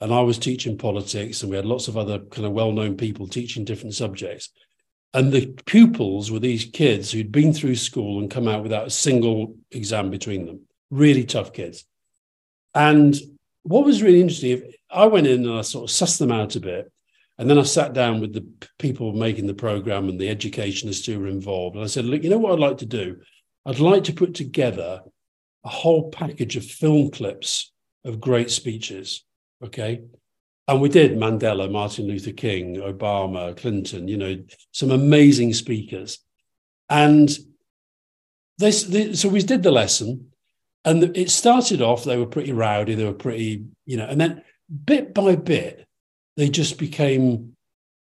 [0.00, 3.26] and I was teaching politics, and we had lots of other kind of well-known people
[3.26, 4.50] teaching different subjects.
[5.14, 8.90] And the pupils were these kids who'd been through school and come out without a
[8.90, 10.60] single exam between them.
[10.90, 11.86] Really tough kids.
[12.74, 13.16] And
[13.62, 16.60] what was really interesting, I went in and I sort of sussed them out a
[16.60, 16.92] bit.
[17.38, 18.46] And then I sat down with the
[18.78, 21.76] people making the program and the educationists who were involved.
[21.76, 23.20] And I said, look, you know what I'd like to do?
[23.68, 25.02] I'd like to put together
[25.62, 27.70] a whole package of film clips
[28.02, 29.24] of great speeches.
[29.62, 30.04] Okay.
[30.66, 36.18] And we did Mandela, Martin Luther King, Obama, Clinton, you know, some amazing speakers.
[36.88, 37.28] And
[38.56, 40.30] this, this so we did the lesson.
[40.86, 44.42] And it started off, they were pretty rowdy, they were pretty, you know, and then
[44.86, 45.86] bit by bit,
[46.38, 47.54] they just became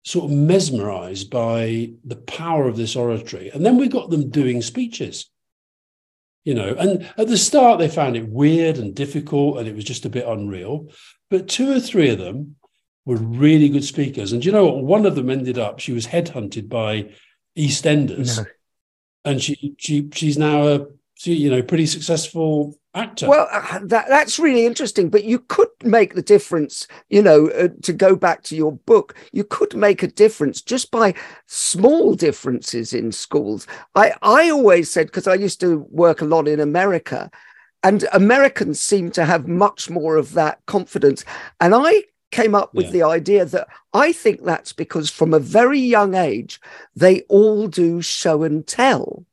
[0.02, 3.50] sort of mesmerized by the power of this oratory.
[3.50, 5.30] And then we got them doing speeches,
[6.44, 9.84] you know, and at the start they found it weird and difficult and it was
[9.84, 10.90] just a bit unreal.
[11.30, 12.56] But two or three of them
[13.06, 14.32] were really good speakers.
[14.32, 14.84] And you know what?
[14.84, 17.10] One of them ended up, she was headhunted by
[17.56, 18.38] EastEnders.
[18.38, 18.44] No.
[19.24, 20.86] And she she she's now a
[21.22, 23.28] you know pretty successful actor.
[23.28, 27.68] Well, uh, that, that's really interesting, but you could make the difference, you know, uh,
[27.82, 31.14] to go back to your book, you could make a difference just by
[31.46, 33.66] small differences in schools.
[33.94, 37.30] I, I always said, because I used to work a lot in America,
[37.82, 41.24] and Americans seem to have much more of that confidence.
[41.60, 42.92] And I came up with Yeah.
[42.92, 46.60] the idea that I think that's because from a very young age,
[46.96, 49.24] they all do show and tell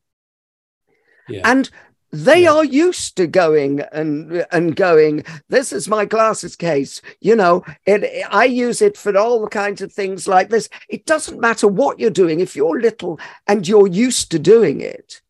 [1.28, 1.40] yeah.
[1.44, 1.70] and
[2.12, 2.52] they Yeah.
[2.52, 8.24] are used to going and and going this is my glasses case you know it
[8.30, 11.98] i use it for all the kinds of things like this it doesn't matter what
[11.98, 15.22] you're doing if you're little and you're used to doing it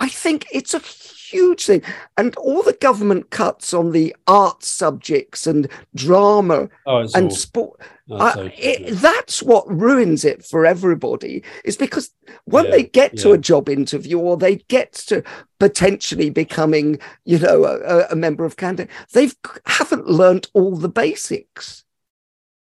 [0.00, 1.82] i think it's a huge thing
[2.18, 7.30] and all the government cuts on the art subjects and drama oh, and awful.
[7.30, 12.10] sport No, I- it, that's what ruins it for everybody is because
[12.44, 15.22] when Yeah, they get to a job interview or they get to
[15.60, 19.30] potentially becoming you know a, a member of candidate they
[19.66, 21.84] haven't learnt all the basics.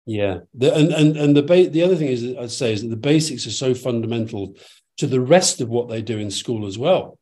[0.06, 2.89] Yeah, the, and and and the ba- the other thing is I'd say is that
[2.89, 4.56] the basics are so fundamental
[4.97, 7.20] to the rest of what they do in school as well.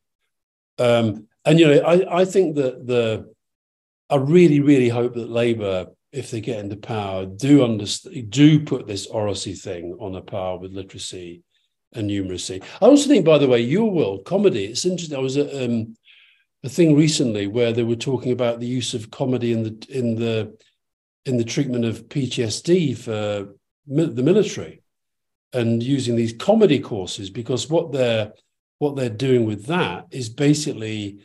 [0.78, 3.32] Um, and you know, I, I think that the
[4.10, 8.86] I really, really hope that Labour, if they get into power, do understand, do put
[8.86, 11.42] this oracy thing on a par with literacy
[11.92, 12.62] and numeracy.
[12.80, 14.66] I also think, by the way, your world comedy.
[14.66, 15.18] It's interesting.
[15.18, 15.96] I was at um,
[16.64, 20.14] a thing recently where they were talking about the use of comedy in the in
[20.14, 20.56] the
[21.24, 23.54] in the treatment of PTSD for
[23.86, 24.82] the military,
[25.52, 28.32] and using these comedy courses because what they're
[28.78, 31.18] what they're doing with that is basically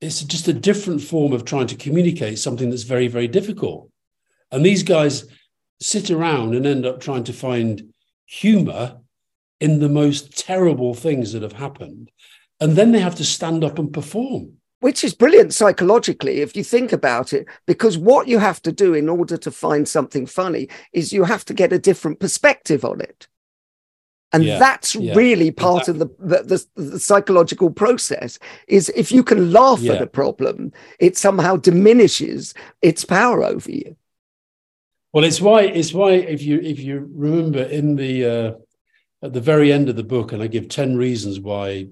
[0.00, 3.90] it's just a different form of trying to communicate something that's very very difficult
[4.50, 5.24] and these guys
[5.80, 7.92] sit around and end up trying to find
[8.26, 8.98] humor
[9.60, 12.10] in the most terrible things that have happened
[12.60, 16.62] and then they have to stand up and perform which is brilliant psychologically if you
[16.62, 20.68] think about it because what you have to do in order to find something funny
[20.92, 23.26] is you have to get a different perspective on it
[24.32, 26.02] and yeah, that's yeah, really part exactly.
[26.02, 26.42] of the, the,
[26.76, 28.38] the, the, psychological process
[28.68, 29.94] is if you can laugh yeah.
[29.94, 33.96] at a problem it somehow diminishes its power over you
[35.12, 38.52] well it's why it's why if you if you remember in the uh,
[39.22, 41.86] at the very end of the book and i give 10 reasons why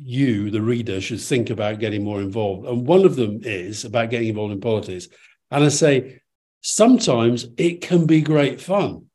[0.00, 4.10] you the reader should think about getting more involved and one of them is about
[4.10, 5.08] getting involved in politics
[5.50, 6.20] and i say
[6.60, 9.08] sometimes it can be great fun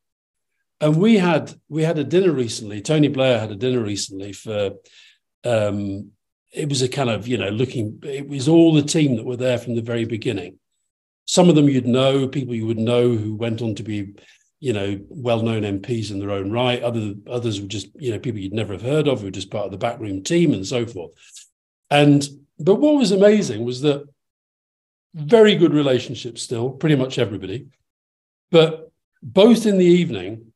[0.84, 2.82] and we had we had a dinner recently.
[2.82, 4.72] Tony Blair had a dinner recently for.
[5.46, 6.12] Um,
[6.52, 8.00] it was a kind of you know looking.
[8.04, 10.60] It was all the team that were there from the very beginning.
[11.26, 14.14] Some of them you'd know, people you would know who went on to be,
[14.60, 16.82] you know, well-known MPs in their own right.
[16.84, 19.52] Other others were just you know people you'd never have heard of who were just
[19.52, 21.12] part of the backroom team and so forth.
[21.90, 22.28] And
[22.60, 24.08] but what was amazing was that
[25.14, 27.68] very good relationships still, pretty much everybody.
[28.52, 30.54] But both in the evening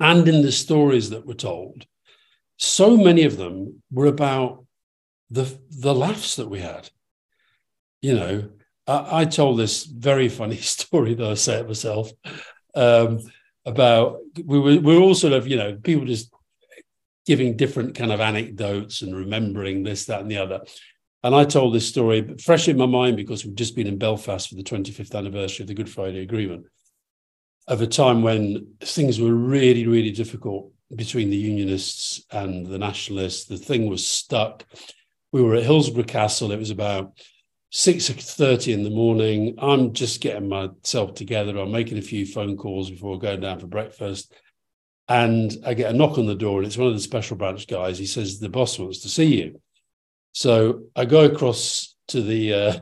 [0.00, 1.86] and in the stories that were told,
[2.58, 4.64] so many of them were about
[5.30, 6.90] the the laughs that we had.
[8.00, 8.48] You know,
[8.86, 12.10] I, I told this very funny story that I it myself
[12.74, 13.20] um,
[13.64, 16.32] about we were we are all sort of you know people just
[17.26, 20.60] giving different kind of anecdotes and remembering this that and the other.
[21.22, 24.48] And I told this story fresh in my mind because we've just been in Belfast
[24.48, 26.66] for the 25th anniversary of the Good Friday Agreement
[27.66, 33.46] of a time when things were really, really difficult between the Unionists and the Nationalists.
[33.46, 34.64] The thing was stuck.
[35.32, 36.52] We were at Hillsborough Castle.
[36.52, 37.18] It was about
[37.76, 39.54] six thirty in the morning.
[39.58, 41.58] I'm just getting myself together.
[41.58, 44.32] I'm making a few phone calls before going down for breakfast.
[45.08, 47.66] And I get a knock on the door, and it's one of the special branch
[47.66, 47.98] guys.
[47.98, 49.60] He says, The boss wants to see you.
[50.32, 52.80] So I go across to the uh,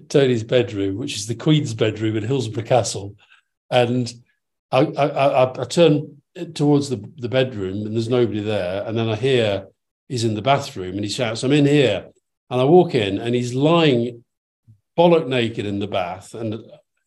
[0.08, 3.16] Tony's bedroom, which is the Queen's bedroom in Hillsborough Castle.
[3.70, 4.12] And
[4.70, 6.20] I, I, I, turn
[6.54, 8.84] towards the, the bedroom and there's nobody there.
[8.86, 9.66] And then I hear
[10.08, 12.08] he's in the bathroom and he shouts, I'm in here.
[12.50, 14.24] And I walk in and he's lying
[14.96, 16.60] bollock naked in the bath, and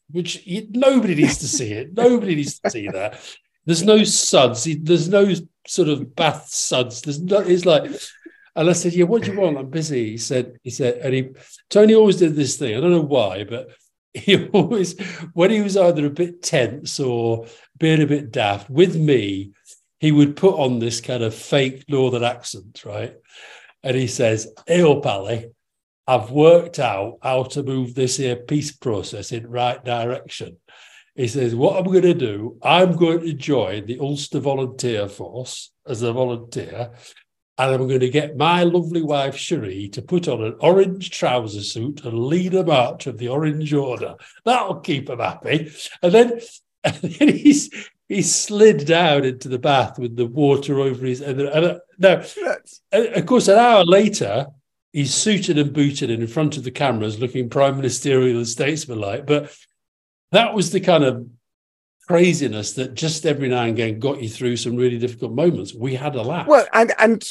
[0.10, 1.94] which he, nobody needs to see it.
[1.94, 3.20] Nobody needs to see that.
[3.66, 4.64] There's no suds.
[4.64, 5.34] He, there's no
[5.68, 7.02] sort of bath suds.
[7.02, 7.42] There's no.
[7.42, 7.92] He's like,
[8.56, 9.58] and I said, "Yeah, what do you want?
[9.58, 10.58] I'm busy." He said.
[10.64, 11.30] He said, and he
[11.70, 12.76] Tony always did this thing.
[12.76, 13.70] I don't know why, but
[14.14, 15.00] he always,
[15.34, 19.52] when he was either a bit tense or being a bit daft with me,
[20.00, 23.16] he would put on this kind of fake northern accent, right?
[23.84, 25.52] And he says, Hey, Pally,
[26.08, 30.58] I've worked out how to move this here peace process in right direction.
[31.16, 35.72] He says, What I'm going to do, I'm going to join the Ulster Volunteer Force
[35.86, 36.92] as a volunteer,
[37.58, 41.62] and I'm going to get my lovely wife Cherie to put on an orange trouser
[41.62, 44.16] suit and lead a march of the Orange Order.
[44.46, 45.72] That'll keep him happy.
[46.02, 46.40] And then,
[46.84, 47.70] and then he's
[48.12, 51.22] he slid down into the bath with the water over his.
[51.22, 52.22] And, and uh, now,
[52.92, 54.48] of course, an hour later,
[54.92, 59.26] he's suited and booted and in front of the cameras, looking prime ministerial and statesmanlike.
[59.26, 59.56] But
[60.34, 61.26] that was the kind of
[62.06, 65.74] craziness that just every now and again got you through some really difficult moments.
[65.74, 66.48] We had a laugh.
[66.48, 67.26] Well, and and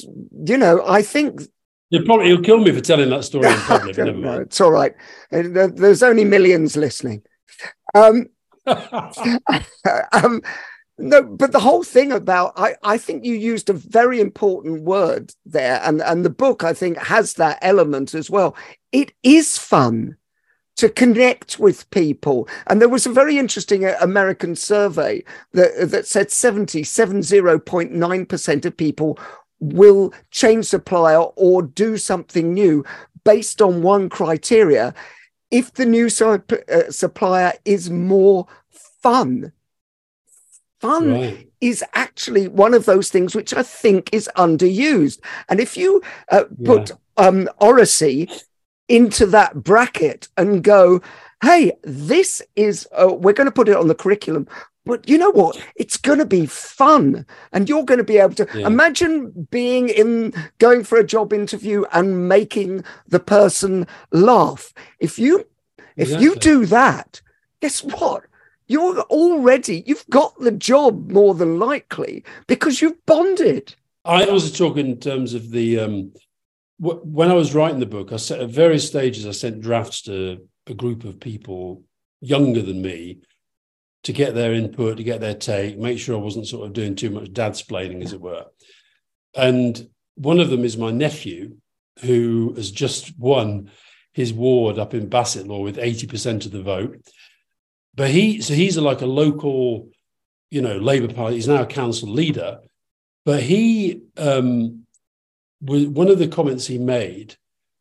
[0.47, 1.43] you know, I think
[1.91, 3.99] He'll probably he'll kill me for telling that story in public.
[3.99, 4.95] no, it's all right.
[5.31, 7.23] There's only millions listening.
[7.95, 8.29] Um,
[10.13, 10.41] um,
[11.01, 15.33] no, but the whole thing about I, I think you used a very important word
[15.45, 18.57] there, and and the book I think has that element as well.
[18.93, 20.17] It is fun
[20.77, 22.49] to connect with people.
[22.67, 25.23] And there was a very interesting uh, American survey
[25.53, 29.19] that, that said 70, 70.9% of people
[29.59, 32.83] will change supplier or do something new
[33.25, 34.95] based on one criteria
[35.51, 38.47] if the new uh, supplier is more
[39.03, 39.53] fun.
[40.81, 41.49] Fun right.
[41.61, 45.21] is actually one of those things which I think is underused.
[45.49, 48.31] And if you uh, put um, oracy
[48.89, 51.03] into that bracket and go,
[51.43, 54.49] hey, this is, uh, we're going to put it on the curriculum.
[54.87, 55.63] But you know what?
[55.77, 57.27] It's going to be fun.
[57.53, 58.67] And you're going to be able to Yeah.
[58.67, 64.73] imagine being in, going for a job interview and making the person laugh.
[64.99, 65.47] If you,
[65.97, 67.21] if you do that,
[67.61, 68.25] guess what?
[68.71, 73.75] You're already, you've got the job more than likely because you've bonded.
[74.05, 76.13] I also talk in terms of the um,
[76.79, 78.13] wh- when I was writing the book.
[78.13, 79.27] I set at various stages.
[79.27, 81.83] I sent drafts to a group of people
[82.21, 83.19] younger than me
[84.05, 86.95] to get their input, to get their take, make sure I wasn't sort of doing
[86.95, 88.45] too much dadsplaining, as it were.
[89.35, 91.57] And one of them is my nephew,
[92.03, 93.73] who has just won
[94.13, 97.05] his ward up in Bassetlaw with eighty percent of the vote.
[97.95, 99.89] But he, so he's like a local,
[100.51, 101.37] you know, Labour Party.
[101.37, 102.61] He's now a council leader.
[103.25, 104.87] But he, um,
[105.61, 107.37] was, one of the comments he made,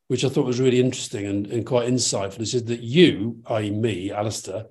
[0.07, 4.11] which I thought was really interesting and, and quite insightful, is that you, i.e., me,
[4.11, 4.65] Alastair,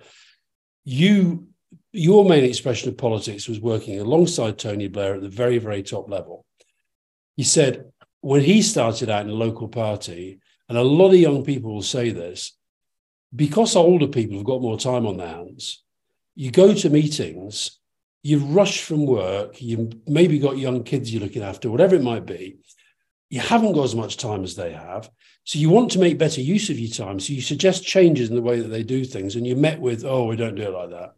[0.84, 1.48] you,
[1.92, 6.10] your main expression of politics was working alongside Tony Blair at the very, very top
[6.10, 6.44] level.
[7.36, 11.44] He said when he started out in a local party, and a lot of young
[11.44, 12.57] people will say this,
[13.34, 15.82] because older people have got more time on their hands,
[16.34, 17.78] you go to meetings
[18.22, 22.26] you rush from work, you maybe got young kids you're looking after, whatever it might
[22.26, 22.58] be.
[23.30, 25.10] You haven't got as much time as they have.
[25.44, 27.20] So you want to make better use of your time.
[27.20, 30.04] So you suggest changes in the way that they do things, and you're met with,
[30.04, 31.14] oh, we don't do it like that.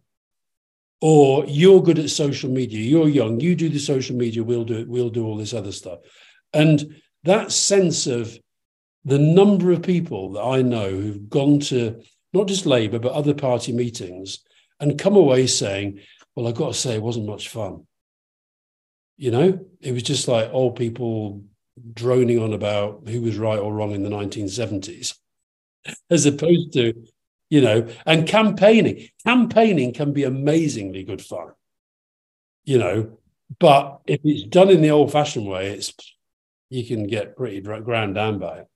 [1.01, 4.79] Or you're good at social media, you're young, you do the social media, we'll do
[4.79, 6.01] it, we'll do all this other stuff.
[6.53, 8.39] And that sense of
[9.05, 13.35] the number of people that I know who've gone to not just Labour, but other
[13.35, 14.41] party meetings
[14.79, 16.01] and come away saying,
[16.35, 17.87] well, I've got to say, it wasn't much fun.
[19.17, 21.43] You know, it was just like old people
[21.93, 25.15] droning on about who was right or wrong in the 1970s,
[26.11, 26.95] as opposed to,
[27.51, 29.09] you know, and campaigning.
[29.27, 31.49] Campaigning can be amazingly good fun,
[32.65, 33.19] you know,
[33.59, 35.93] but if it's done in the old fashioned way, it's
[36.69, 38.69] you can get pretty ground down by it.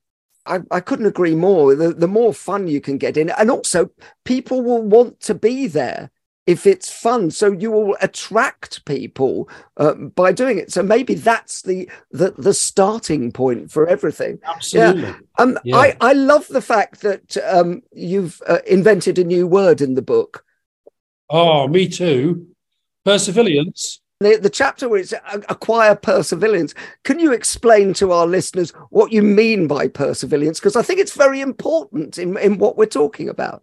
[0.45, 1.75] I, I couldn't agree more.
[1.75, 3.89] The, the more fun you can get in, and also
[4.23, 6.11] people will want to be there
[6.45, 7.31] if it's fun.
[7.31, 10.71] So you will attract people uh, by doing it.
[10.71, 14.39] So maybe that's the the, the starting point for everything.
[14.45, 15.01] Absolutely.
[15.03, 15.15] Yeah.
[15.39, 15.77] Um, Yeah.
[15.77, 20.01] I, I love the fact that um, you've uh, invented a new word in the
[20.01, 20.45] book.
[21.29, 22.47] Oh, me too.
[23.03, 24.01] Persilience.
[24.25, 26.73] The, the chapter where it's uh, acquire persilience.
[27.03, 30.59] Can you explain to our listeners what you mean by persilience?
[30.59, 33.61] Because I think it's very important in, in what we're talking about.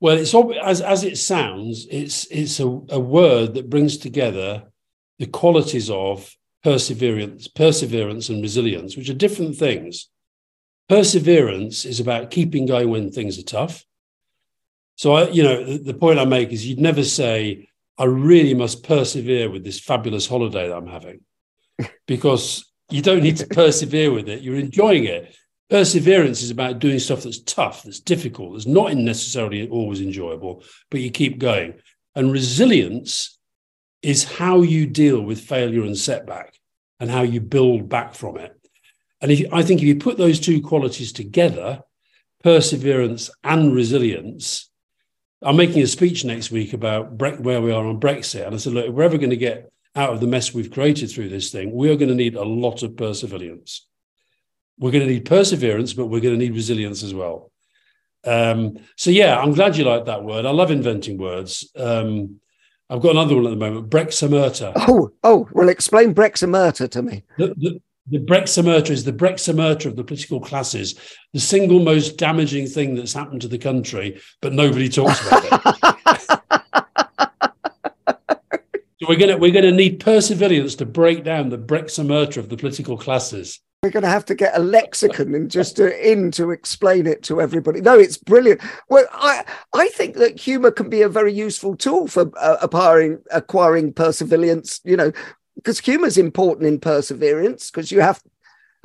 [0.00, 0.34] Well, it's
[0.64, 1.86] as as it sounds.
[1.88, 4.64] It's it's a, a word that brings together
[5.20, 6.34] the qualities of
[6.64, 10.08] perseverance, perseverance, and resilience, which are different things.
[10.88, 13.84] Perseverance is about keeping going when things are tough.
[14.96, 17.69] So, I, you know, the, the point I make is you'd never say,
[18.00, 21.20] "I really must persevere with this fabulous holiday that I'm having,"
[22.06, 24.42] because you don't need to persevere with it.
[24.42, 25.36] You're enjoying it.
[25.68, 31.00] Perseverance is about doing stuff that's tough, that's difficult, that's not necessarily always enjoyable, but
[31.00, 31.74] you keep going.
[32.16, 33.38] And resilience
[34.02, 36.54] is how you deal with failure and setback
[36.98, 38.52] and how you build back from it.
[39.20, 41.82] And if, I think if you put those two qualities together,
[42.42, 44.69] perseverance and resilience,
[45.42, 48.46] I'm making a speech next week about Bre- where we are on Brexit.
[48.46, 50.70] And I said, look, if we're ever going to get out of the mess we've
[50.70, 53.86] created through this thing, we are going to need a lot of persilience.
[54.78, 57.50] We're going to need perseverance, but we're going to need resilience as well.
[58.24, 60.44] Um, so, yeah, I'm glad you like that word.
[60.44, 61.70] I love inventing words.
[61.74, 62.40] Um,
[62.90, 64.72] I've got another one at the moment, Brexomerta.
[64.76, 67.24] Oh, oh, well, explain Brexomerta to me.
[67.38, 67.80] The, the,
[68.10, 70.98] the Brexomerta is the Brexomerta of the political classes,
[71.32, 75.50] the single most damaging thing that's happened to the country, but nobody talks about it.
[79.00, 82.98] so we're gonna we're gonna need persilience to break down the Brexomerta of the political
[82.98, 83.60] classes.
[83.82, 87.22] We're going to have to get a lexicon and just to, in to explain it
[87.22, 87.80] to everybody.
[87.80, 88.60] No, it's brilliant.
[88.90, 89.42] Well, I
[89.72, 94.82] I think that humor can be a very useful tool for uh, acquiring acquiring persilience.
[94.84, 95.12] You know,
[95.56, 98.22] because humor is important in perseverance because you have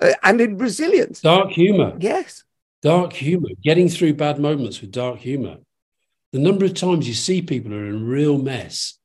[0.01, 1.21] uh, and in resilience.
[1.21, 1.95] Dark humor.
[1.99, 2.43] Yes.
[2.81, 3.49] Dark humor.
[3.63, 5.57] Getting through bad moments with dark humor.
[6.33, 8.97] The number of times you see people are in real mess,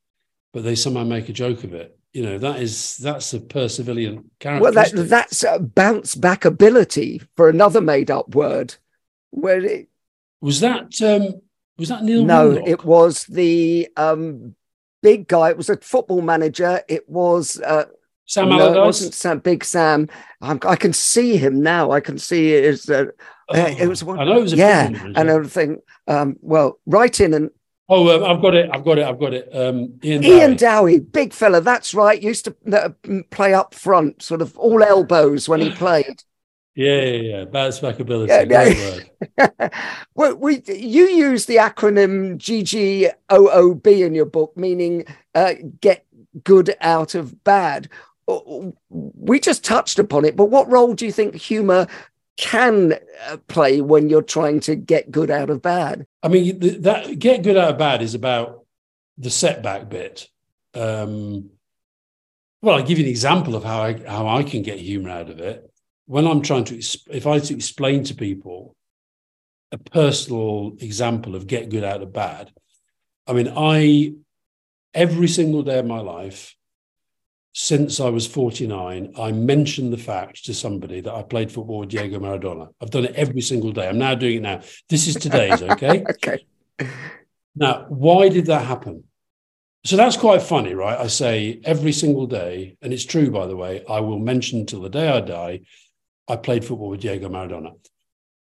[0.53, 1.97] but they somehow make a joke of it.
[2.13, 4.63] You know, that is that's a perseverant character.
[4.63, 8.75] Well, that that's a bounce back ability for another made up word.
[9.29, 9.87] Where it,
[10.41, 11.41] was that um
[11.77, 12.67] was that Neil no, Warnock?
[12.67, 14.55] it was the um
[15.01, 15.49] big guy.
[15.49, 16.81] It was a football manager.
[16.87, 17.85] It was uh,
[18.25, 18.75] Sam no, Allardyce?
[18.75, 20.07] it wasn't Sam, Big Sam.
[20.41, 21.91] I'm, i can see him now.
[21.91, 23.05] I can see it as uh,
[23.53, 24.19] Oh, it was one.
[24.19, 25.79] I know it was a yeah, and everything.
[26.07, 27.49] Um, well, right in and
[27.93, 28.69] Oh, um, I've got it.
[28.71, 29.05] I've got it.
[29.05, 29.49] I've got it.
[29.53, 30.23] Um, Ian.
[30.23, 30.55] Ian Dowie.
[30.55, 31.59] Dowie, big fella.
[31.59, 32.21] That's right.
[32.21, 32.89] Used to uh,
[33.31, 36.23] play up front, sort of all elbows when he played.
[36.75, 37.45] Yeah, yeah, yeah.
[37.45, 38.31] Bounce back ability.
[38.31, 39.59] Yeah, Great yeah.
[39.59, 39.71] word.
[40.15, 45.05] well, we you use the acronym GGOOB in your book, meaning
[45.35, 46.05] uh, get
[46.43, 47.89] good out of bad.
[48.27, 51.87] Uh, We just touched upon it, but what role do you think humour
[52.37, 52.93] can
[53.27, 56.07] uh, play when you're trying to get good out of bad?
[56.23, 58.65] I mean, that get good out of bad is about
[59.17, 60.27] the setback bit.
[60.73, 61.49] Um,
[62.61, 65.29] well, I'll give you an example of how I how I can get humor out
[65.29, 65.70] of it.
[66.11, 66.75] When I'm trying to,
[67.09, 68.75] if I to explain to people
[69.71, 72.51] a personal example of get good out of bad,
[73.27, 74.15] I mean, I
[74.93, 76.53] every single day of my life
[77.53, 81.89] since I was 49, I mentioned the fact to somebody that I played football with
[81.89, 82.67] Diego Maradona.
[82.81, 83.87] I've done it every single day.
[83.87, 84.59] I'm now doing it now.
[84.89, 86.03] This is today's, okay?
[86.09, 86.45] okay.
[87.55, 89.05] Now, why did that happen?
[89.85, 90.99] So that's quite funny, right?
[90.99, 94.81] I say every single day, and it's true, by the way, I will mention till
[94.81, 95.61] the day I die,
[96.27, 97.73] I played football with Diego Maradona.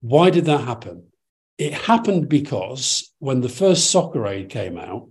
[0.01, 1.09] Why did that happen?
[1.59, 5.09] It happened because when the first soccer aid came out,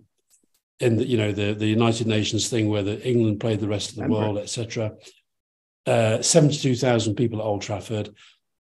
[0.82, 3.92] in the you know the the United Nations thing where the England played the rest
[3.92, 4.94] of the world, etc.
[5.86, 8.14] Uh, Seventy-two thousand people at Old Trafford.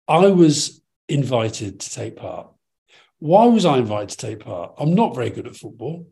[0.07, 2.47] I was invited to take part.
[3.19, 4.73] Why was I invited to take part?
[4.77, 6.07] I'm not very good at football.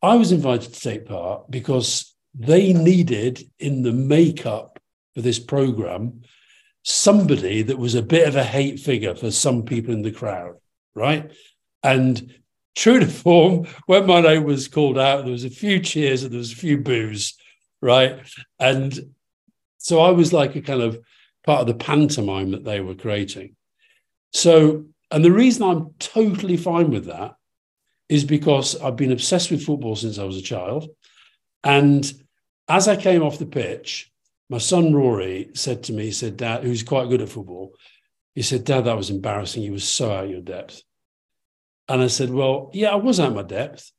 [0.00, 4.80] I was invited to take part because they needed in the makeup
[5.14, 6.22] for this program
[6.82, 10.56] somebody that was a bit of a hate figure for some people in the crowd,
[10.94, 11.30] right?
[11.82, 12.34] And
[12.74, 16.32] true to form, when my name was called out, there was a few cheers and
[16.32, 17.34] there was a few boos,
[17.80, 18.20] right?
[18.58, 19.14] And
[19.78, 20.98] so I was like a kind of
[21.44, 23.56] part of the pantomime that they were creating.
[24.32, 27.34] So, and the reason I'm totally fine with that
[28.08, 30.88] is because I've been obsessed with football since I was a child.
[31.64, 32.10] And
[32.68, 34.11] as I came off the pitch,
[34.52, 37.72] my son Rory said to me, he said, Dad, who's quite good at football,
[38.34, 39.62] he said, Dad, that was embarrassing.
[39.62, 40.82] You were so out of your depth.
[41.88, 43.90] And I said, Well, yeah, I was out of my depth.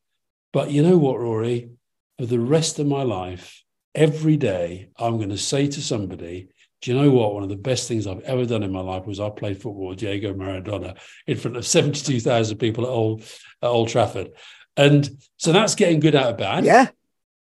[0.51, 1.71] But you know what, Rory?
[2.19, 3.63] For the rest of my life,
[3.95, 6.49] every day, I'm going to say to somebody,
[6.81, 7.33] do you know what?
[7.33, 9.87] One of the best things I've ever done in my life was I played football
[9.87, 10.95] with Diego Maradona
[11.25, 14.29] in front of 72,000 people at Old, at Old Trafford.
[14.77, 16.63] And so that's getting good out of bad.
[16.63, 16.89] Yeah.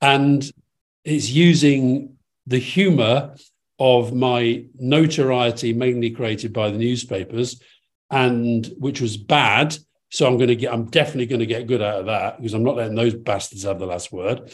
[0.02, 0.44] And
[1.04, 2.17] it's using
[2.48, 3.34] the humor
[3.78, 7.60] of my notoriety, mainly created by the newspapers,
[8.10, 9.76] and which was bad.
[10.10, 12.54] So I'm going to get, I'm definitely going to get good out of that because
[12.54, 14.52] I'm not letting those bastards have the last word.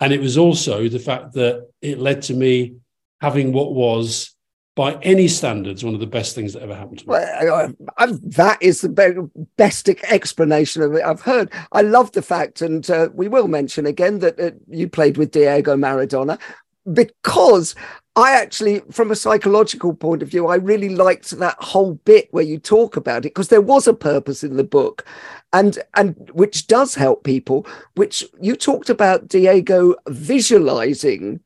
[0.00, 2.76] And it was also the fact that it led to me
[3.20, 4.30] having what was,
[4.76, 7.10] by any standards, one of the best things that ever happened to me.
[7.12, 11.52] Well, I, I, that is the be- best explanation of it I've heard.
[11.70, 15.30] I love the fact, and uh, we will mention again that uh, you played with
[15.30, 16.40] Diego Maradona
[16.92, 17.74] because
[18.16, 22.44] I actually, from a psychological point of view, I really liked that whole bit where
[22.44, 25.04] you talk about it because there was a purpose in the book,
[25.52, 27.66] and and which does help people.
[27.94, 31.40] Which you talked about Diego visualizing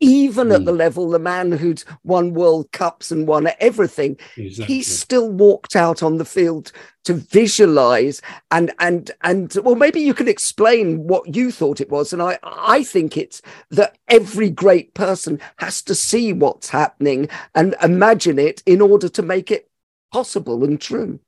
[0.00, 0.78] even at the mm.
[0.78, 4.74] level the man who'd won World Cups and won everything, Exactly.
[4.74, 6.72] he still walked out on the field
[7.04, 8.20] to visualize
[8.50, 12.12] and and and well, maybe you can explain what you thought it was.
[12.12, 13.40] And I I think it's
[13.70, 19.22] that every great person has to see what's happening and imagine it in order to
[19.22, 19.70] make it
[20.12, 21.20] possible and true.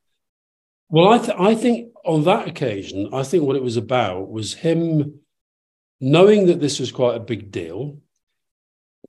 [0.90, 4.54] Well, I, th- I think on that occasion, I think what it was about was
[4.54, 5.20] him
[6.00, 7.98] knowing that this was quite a big deal,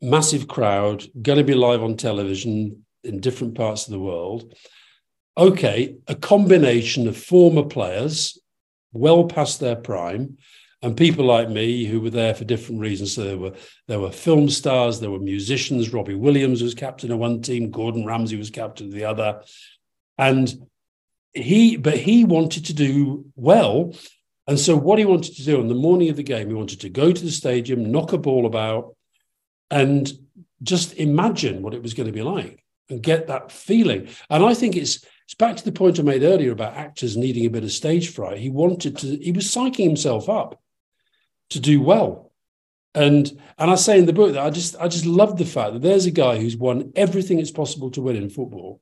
[0.02, 4.54] massive crowd, going to be live on television in different parts of the world.
[5.38, 8.38] Okay, a combination of former players,
[8.92, 10.38] well past their prime,
[10.82, 13.14] and people like me who were there for different reasons.
[13.14, 13.54] So there were
[13.88, 15.94] there were film stars, there were musicians.
[15.94, 19.42] Robbie Williams was captain of one team, Gordon Ramsay was captain of the other,
[20.18, 20.68] and
[21.34, 23.94] he but he wanted to do well
[24.48, 26.82] and so what he wanted to do on the morning of the game he wanted
[26.82, 28.96] to go to the stadium knock a ball about
[29.72, 30.12] and
[30.64, 34.54] just imagine what it was going to be like and get that feeling and i
[34.54, 37.64] think it's it's back to the point i made earlier about actors needing a bit
[37.64, 40.60] of stage fright he wanted to he was psyching himself up
[41.50, 42.32] to do well
[42.96, 45.74] and and i say in the book that i just i just love the fact
[45.74, 48.82] that there's a guy who's won everything it's possible to win in football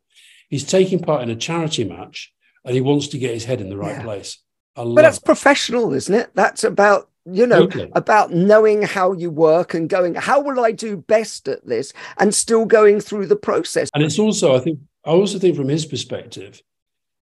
[0.50, 2.34] he's taking part in a charity match
[2.64, 4.04] and he wants to get his head in the right Yeah.
[4.04, 4.40] place.
[4.76, 5.26] But that's that.
[5.26, 6.32] professional, isn't it?
[6.34, 7.90] That's about you know, Okay.
[7.94, 11.94] about knowing how you work and going, how will I do best at this?
[12.18, 13.90] And still going through the process.
[13.94, 16.62] And it's also, I think, I also think from his perspective,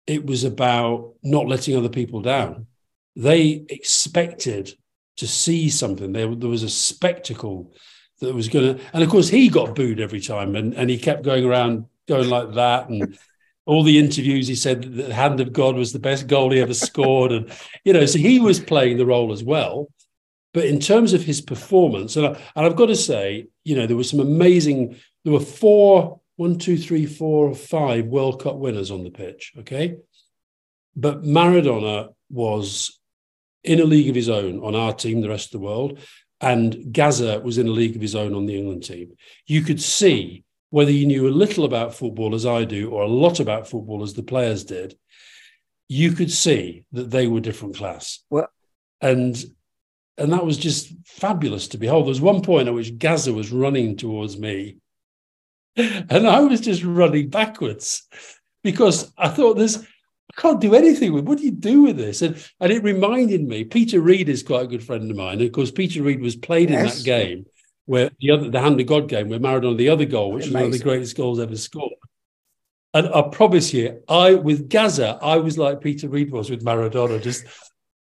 [0.07, 2.66] it was about not letting other people down.
[3.16, 4.74] They expected
[5.16, 6.12] to see something.
[6.12, 7.72] There, there was a spectacle
[8.20, 10.99] that was going to, and of course, he got booed every time, and, and he
[10.99, 12.89] kept going around going like that.
[12.89, 13.18] And
[13.69, 16.59] all the interviews, he said that the hand of God was the best goal he
[16.59, 17.33] ever scored.
[17.33, 17.53] And,
[17.85, 19.89] you know, so he was playing the role as well.
[20.55, 23.87] But in terms of his performance, and, I, and I've got to say, you know,
[23.87, 28.91] there was some amazing, there were four, one, two, three, four, five World Cup winners
[28.91, 29.53] on the pitch.
[29.59, 29.97] Okay.
[30.97, 32.99] But Maradona was
[33.64, 36.01] in a league of his own on our team, the rest of the world.
[36.41, 39.12] And Gazza was in a league of his own on the England team.
[39.47, 43.09] You could see whether you knew a little about football as I do, or a
[43.09, 44.97] lot about football as the players did,
[45.89, 48.21] you could see that they were different class.
[48.31, 48.49] Well,
[49.01, 49.43] and
[50.19, 52.05] and that was just fabulous to behold.
[52.05, 54.77] There was one point at which Gazza was running towards me,
[55.77, 58.07] and I was just running backwards
[58.62, 59.85] because I thought this.
[60.37, 61.25] I can't do anything with.
[61.25, 62.21] What do you do with this?
[62.21, 63.64] And and it reminded me.
[63.64, 65.39] Peter Reid is quite a good friend of mine.
[65.39, 67.47] And of course, Peter Reid was played in that game
[67.89, 70.53] where the other the hand of God game where Maradona the other goal, which was
[70.53, 71.95] one of the greatest goals ever scored.
[72.93, 77.22] And I promise you, I with Gazza, I was like Peter Reid was with Maradona,
[77.22, 77.47] just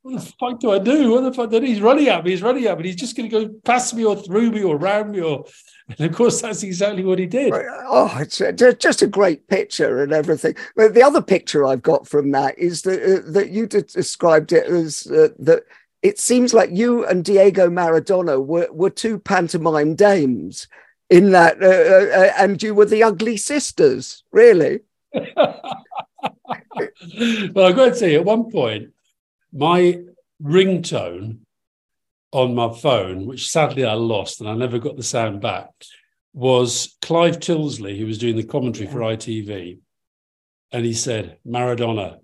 [0.03, 1.13] what the fuck do I do?
[1.13, 1.51] What the fuck?
[1.51, 3.95] Then he's running at me, he's running at me, he's just going to go past
[3.95, 5.45] me or through me or around me, or
[5.89, 7.53] and of course that's exactly what he did.
[7.55, 8.39] Oh, it's
[8.83, 10.57] just a great picture and everything.
[10.75, 14.67] But the other picture I've got from that is that uh, that you described it
[14.67, 15.63] as uh, that
[16.03, 20.69] it seems like you and Diego Maradona were were two pantomime dames
[21.11, 24.81] in that, uh, uh, uh, and you were the ugly sisters, really.
[25.15, 25.27] well,
[27.17, 28.91] I've got to say, at one point,
[29.53, 30.01] my
[30.43, 31.39] ringtone
[32.31, 35.71] on my phone, which sadly I lost and I never got the sound back,
[36.35, 39.79] was Clive Tyldesley, who was doing the commentary for ITV.
[40.71, 42.19] And he said, Maradona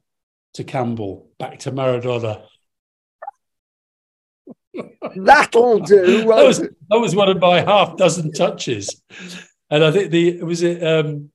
[0.55, 2.45] to Campbell, back to Maradona.
[5.17, 6.25] That'll do.
[6.25, 9.03] that, was, that was one of my half dozen touches.
[9.71, 11.31] And I think the was it um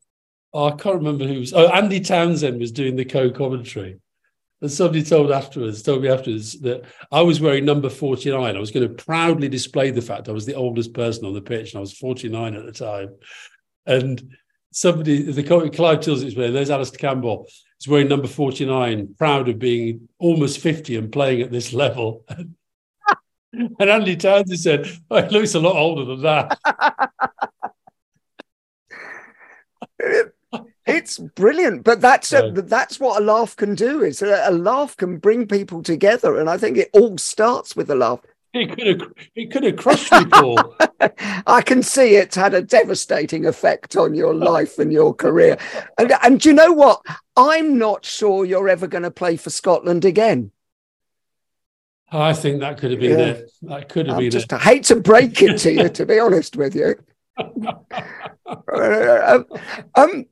[0.53, 3.99] oh, I can't remember who was oh Andy Townsend was doing the co-commentary.
[4.61, 8.55] And somebody told afterwards, told me afterwards that I was wearing number 49.
[8.55, 11.41] I was going to proudly display the fact I was the oldest person on the
[11.41, 13.15] pitch, and I was 49 at the time.
[13.85, 14.35] And
[14.71, 17.47] somebody, the Clive Tyldesley was wearing, there's Alastair Campbell,
[17.79, 22.25] is wearing number 49, proud of being almost 50 and playing at this level.
[22.27, 22.55] And
[23.80, 26.60] Andy Townsend said, oh, he looks a lot older than that.
[30.89, 34.02] It's brilliant, but that's a, that's what a laugh can do.
[34.02, 37.91] Is a, a laugh can bring people together, and I think it all starts with
[37.91, 38.22] a laugh.
[38.54, 40.76] He could have, he could have crushed me, Paul.
[41.45, 45.60] I can see it's had a devastating effect on your life and your career.
[46.00, 47.02] And and do you know what?
[47.38, 50.52] I'm not sure you're ever going to play for Scotland again.
[52.12, 53.26] I think that could have been Yeah.
[53.26, 53.51] it.
[53.64, 54.62] That could have I been just it.
[54.62, 56.95] hate to break it to you, to be honest with you.
[57.38, 59.45] um,
[59.95, 60.26] um,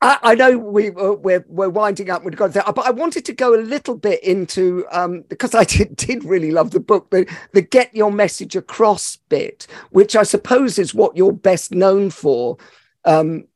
[0.00, 2.24] I, I know we uh, we're we're winding up.
[2.24, 5.64] We've got there, but I wanted to go a little bit into um, because I
[5.74, 10.22] did did really love the book, the the get your message across bit, which I
[10.22, 12.58] suppose is what you're best known for
[13.04, 13.46] um,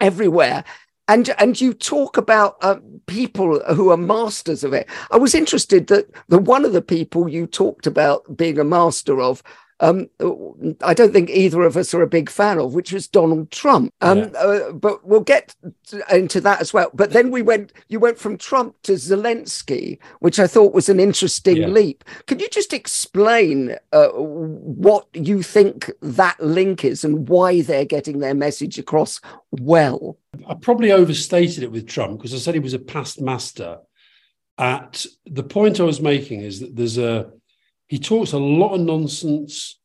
[0.00, 0.64] everywhere.
[1.08, 4.86] And and you talk about uh, people who are masters of it.
[5.10, 9.20] I was interested that the one of the people you talked about being a master
[9.20, 9.42] of
[9.80, 10.08] um,
[10.82, 13.92] I don't think either of us are a big fan of, which was Donald Trump.
[14.00, 14.24] Um, Yeah.
[14.38, 15.54] uh, but we'll get
[15.88, 16.90] to- into that as well.
[16.94, 20.98] But then we went, you went from Trump to Zelensky, which I thought was an
[20.98, 21.68] interesting Yeah.
[21.68, 22.02] leap.
[22.26, 28.18] Could you just explain uh, what you think that link is and why they're getting
[28.18, 29.20] their message across
[29.52, 30.18] well?
[30.48, 33.78] I probably overstated it with Trump because I said he was a past master.
[34.58, 37.30] At the point I was making is that there's a
[37.88, 39.78] he talks a lot of nonsense,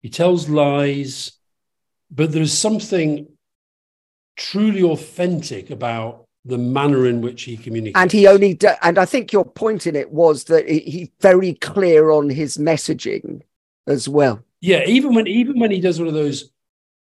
[0.00, 1.32] he tells lies,
[2.10, 3.26] but there's something
[4.36, 8.00] truly authentic about the manner in which he communicates.
[8.00, 11.08] And he only, d- and I think your point in it was that he- he's
[11.20, 13.42] very clear on his messaging
[13.86, 14.44] as well.
[14.60, 16.50] Yeah, even when even when he does one of those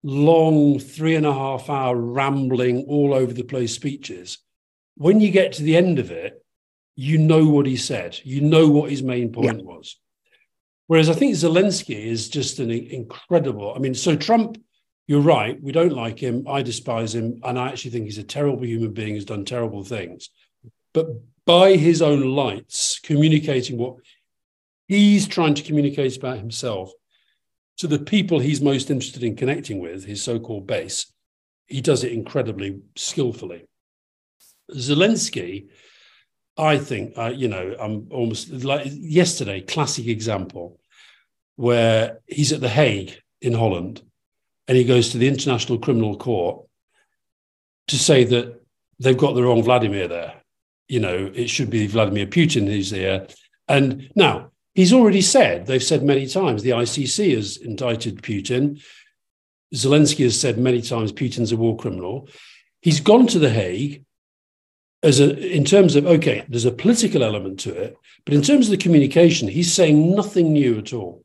[0.04, 4.38] long three and a half hour rambling all over the place speeches,
[4.96, 6.44] when you get to the end of it,
[6.96, 8.20] you know what he said.
[8.24, 9.98] You know what his main point was.
[10.92, 13.74] Whereas I think Zelensky is just an incredible.
[13.74, 14.62] I mean, so Trump,
[15.08, 15.58] you're right.
[15.64, 16.46] We don't like him.
[16.50, 19.86] I despise him, and I actually think he's a terrible human being who's done terrible
[19.86, 20.32] things.
[20.94, 21.08] But
[21.46, 24.00] by his own lights, communicating what
[24.90, 26.92] he's trying to communicate about himself
[27.78, 31.06] to the people he's most interested in connecting with, his so called base.
[31.68, 33.64] He does it incredibly skillfully.
[34.74, 35.70] Zelensky,
[36.58, 40.80] I think, uh, you know, I'm almost like yesterday, classic example
[41.56, 44.02] where he's at The Hague in Holland
[44.68, 46.66] and he goes to the International Criminal Court
[47.88, 48.62] to say that
[49.00, 50.36] they've got the wrong Vladimir there.
[50.88, 53.28] You know, it should be Vladimir Putin who's there.
[53.68, 58.82] And now he's already said, they've said many times, the ICC has indicted Putin.
[59.74, 62.28] Zelensky has said many times Putin's a war criminal.
[62.82, 64.04] He's gone to The Hague
[65.04, 68.68] as a in terms of okay, there's a political element to it, but in terms
[68.68, 71.24] of the communication, he's saying nothing new at all.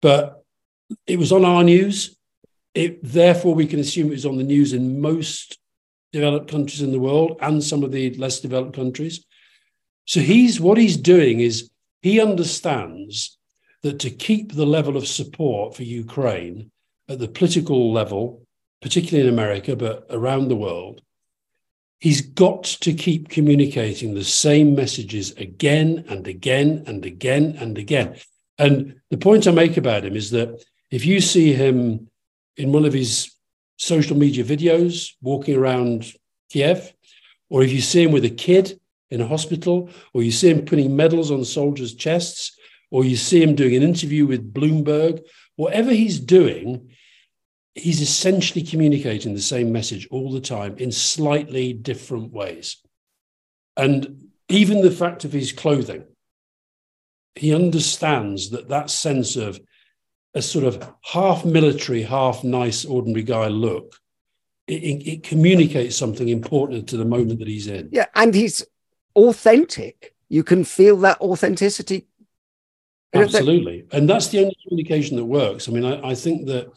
[0.00, 0.44] But
[1.06, 2.16] it was on our news.
[2.74, 5.58] It, therefore, we can assume it was on the news in most
[6.12, 9.24] developed countries in the world and some of the less developed countries.
[10.06, 11.70] So he's what he's doing is
[12.02, 13.36] he understands
[13.82, 16.70] that to keep the level of support for Ukraine
[17.08, 18.42] at the political level,
[18.80, 21.00] particularly in America, but around the world,
[22.00, 28.16] he's got to keep communicating the same messages again and again and again and again.
[28.58, 32.08] And the point I make about him is that if you see him
[32.56, 33.32] in one of his
[33.76, 36.12] social media videos walking around
[36.50, 36.92] Kiev,
[37.50, 38.80] or if you see him with a kid
[39.10, 42.56] in a hospital, or you see him putting medals on soldiers' chests,
[42.90, 45.22] or you see him doing an interview with Bloomberg,
[45.56, 46.90] whatever he's doing,
[47.74, 52.78] he's essentially communicating the same message all the time in slightly different ways.
[53.76, 56.04] And even the fact of his clothing,
[57.34, 59.60] he understands that that sense of
[60.34, 63.96] a sort of half military, half nice, ordinary guy look,
[64.66, 67.88] it, it, communicates something important to the moment that he's in.
[67.90, 68.64] Yeah, and he's
[69.16, 70.14] authentic.
[70.28, 72.06] You can feel that authenticity.
[73.14, 73.86] Absolutely.
[73.92, 75.68] And that's the only communication that works.
[75.68, 76.70] I mean, I, I think that,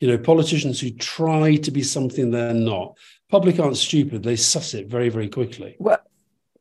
[0.00, 2.96] you know, politicians who try to be something they're not,
[3.30, 4.24] public aren't stupid.
[4.24, 5.76] They suss it very, very quickly.
[5.78, 6.00] Well,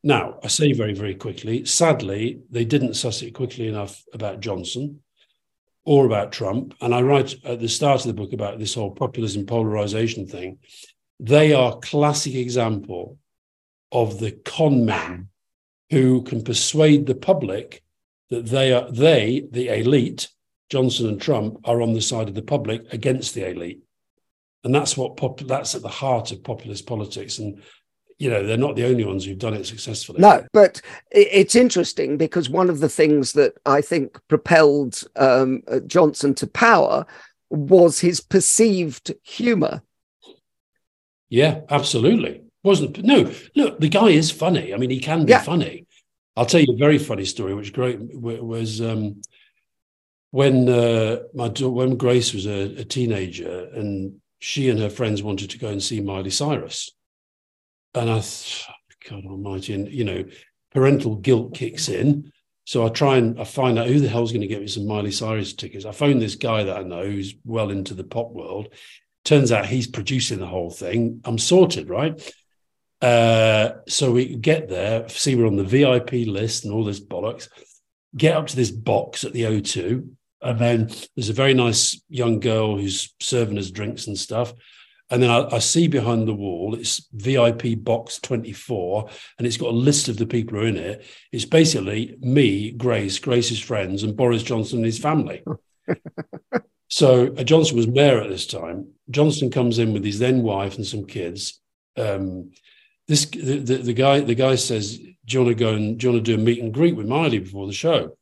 [0.03, 1.65] now, I say very, very quickly.
[1.65, 5.01] Sadly, they didn't suss it quickly enough about Johnson
[5.83, 6.73] or about Trump.
[6.81, 10.59] And I write at the start of the book about this whole populism polarization thing.
[11.19, 13.17] They are classic example
[13.91, 15.29] of the con men
[15.89, 17.83] who can persuade the public
[18.29, 20.29] that they are they, the elite,
[20.69, 23.81] Johnson and Trump, are on the side of the public against the elite.
[24.63, 27.39] And that's what pop, that's at the heart of populist politics.
[27.39, 27.63] And
[28.19, 30.19] you know, they're not the only ones who've done it successfully.
[30.19, 35.79] No, but it's interesting because one of the things that I think propelled um, uh,
[35.79, 37.05] Johnson to power
[37.49, 39.81] was his perceived humor.
[41.29, 42.41] Yeah, absolutely.
[42.61, 43.79] Wasn't no look.
[43.79, 44.73] The guy is funny.
[44.73, 45.41] I mean, he can be yeah.
[45.41, 45.87] funny.
[46.35, 49.21] I'll tell you a very funny story, which great was um,
[50.31, 55.51] when uh, my when Grace was a, a teenager and she and her friends wanted
[55.51, 56.91] to go and see Miley Cyrus
[57.95, 58.23] and I,
[59.09, 60.25] God Almighty, and you know,
[60.73, 62.31] parental guilt kicks in.
[62.65, 64.85] So I try and I find out who the hell's going to get me some
[64.85, 65.85] Miley Cyrus tickets.
[65.85, 68.69] I phone this guy that I know who's well into the pop world.
[69.25, 71.21] Turns out he's producing the whole thing.
[71.25, 72.21] I'm sorted, right?
[73.01, 77.47] Uh, so we get there, see we're on the VIP list and all this bollocks.
[78.15, 80.09] Get up to this box at the O2,
[80.41, 84.53] and then there's a very nice young girl who's serving us drinks and stuff.
[85.11, 89.71] And then I, I, see behind the wall, it's VIP box 24, and it's got
[89.71, 91.03] a list of the people who are in it.
[91.31, 95.43] It's basically me, Grace, Grace's friends, and Boris Johnson and his family.
[96.89, 98.89] so uh, Johnson was mayor at this time.
[99.09, 101.59] Johnson comes in with his then wife and some kids.
[101.97, 102.51] Um,
[103.07, 106.05] this the, the, the, guy the guy says, "Do you want to go and do
[106.05, 108.15] you want to do a meet and greet with Miley before the show?"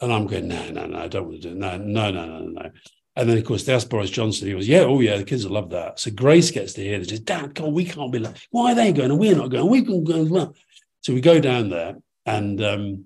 [0.00, 1.56] And I'm going, "No, no, no, I don't want to do it.
[1.56, 2.70] No, no, no, no, no."
[3.16, 4.46] And then, of course, asked Boris Johnson.
[4.46, 6.98] He goes, "Yeah, oh yeah, the kids will love that." So Grace gets to hear
[6.98, 7.08] this.
[7.08, 9.70] Says, Dad, God, we can't be like, why are they going and we're not going?
[9.70, 10.54] We can go.
[11.00, 11.96] So we go down there
[12.26, 13.04] and um,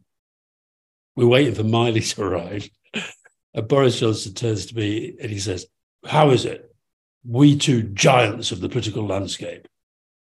[1.14, 2.68] we're waiting for Miley to arrive.
[3.54, 5.66] And Boris Johnson turns to me and he says,
[6.04, 6.74] "How is it?
[7.24, 9.68] We two giants of the political landscape,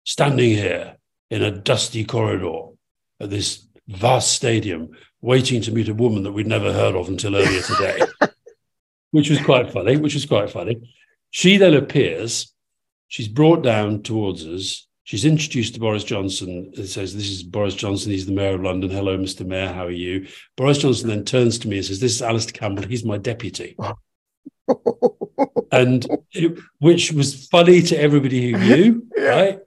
[0.04, 0.96] standing here
[1.30, 2.74] in a dusty corridor
[3.20, 4.90] at this vast stadium,
[5.22, 8.00] waiting to meet a woman that we'd never heard of until earlier today."
[9.10, 10.94] which was quite funny, which was quite funny.
[11.30, 12.52] She then appears,
[13.08, 14.86] she's brought down towards us.
[15.04, 18.12] She's introduced to Boris Johnson and says, This is Boris Johnson.
[18.12, 18.90] He's the Mayor of London.
[18.90, 19.46] Hello, Mr.
[19.46, 19.72] Mayor.
[19.72, 20.26] How are you?
[20.56, 22.86] Boris Johnson then turns to me and says, This is Alastair Campbell.
[22.86, 23.74] He's my deputy.
[25.72, 29.28] and it, which was funny to everybody who knew, yeah.
[29.28, 29.58] right?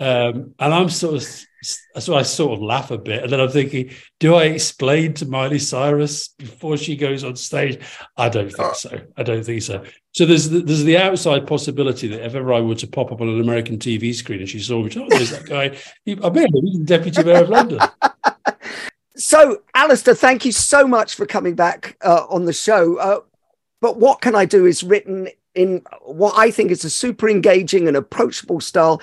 [0.00, 1.28] Um, and I'm sort of
[1.98, 3.90] so I sort of laugh a bit, and then I'm thinking,
[4.20, 7.80] do I explain to Miley Cyrus before she goes on stage?
[8.16, 9.00] I don't think so.
[9.16, 9.84] I don't think so.
[10.12, 13.20] So there's the, there's the outside possibility that if ever I were to pop up
[13.20, 15.76] on an American TV screen and she saw me, oh, there's that guy.
[16.06, 17.80] I bet he's the deputy mayor of London.
[19.18, 22.96] So, Alastair, thank you so much for coming back uh, on the show.
[22.98, 23.20] Uh,
[23.80, 27.88] but what can I do is written in what I think is a super engaging
[27.88, 29.02] and approachable style,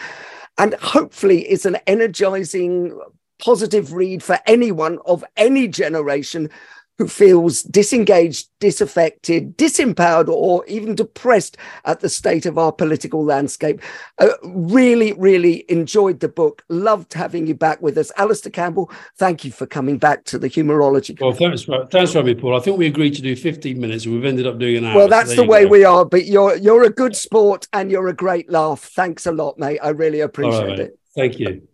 [0.58, 3.00] and hopefully is an energizing,
[3.40, 6.50] positive read for anyone of any generation
[6.98, 13.82] who feels disengaged, disaffected, disempowered, or even depressed at the state of our political landscape.
[14.18, 16.64] Uh, really, really enjoyed the book.
[16.70, 18.12] Loved having you back with us.
[18.18, 21.20] Alastair Campbell, thank you for coming back to the Humourology.
[21.20, 22.56] Well, thanks for, thanks for having me, Paul.
[22.56, 24.96] I think we agreed to do 15 minutes and we've ended up doing an hour.
[24.96, 25.70] Well, that's so the way go.
[25.70, 28.82] we are, but you're you're a good sport and you're a great laugh.
[28.82, 29.80] Thanks a lot, mate.
[29.84, 31.00] I really appreciate right, it.
[31.16, 31.68] Thank you.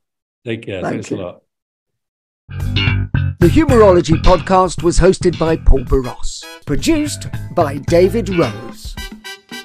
[0.46, 0.82] Take care.
[0.82, 1.18] Thank thanks you.
[1.18, 1.42] a
[2.58, 2.91] lot.
[3.42, 7.26] The Humourology podcast was hosted by Paul Boross, produced
[7.56, 8.96] by David Rose.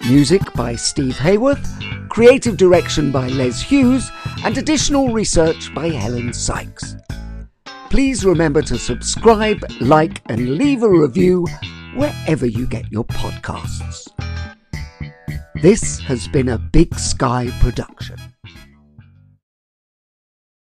[0.08, 4.10] Music by Steve Hayworth, creative direction by Les Hughes,
[4.44, 6.96] and additional research by Helen Sykes.
[7.90, 11.46] Please remember to subscribe, like, and leave a review
[11.96, 14.08] wherever you get your podcasts.
[15.60, 18.16] This has been a Big Sky production.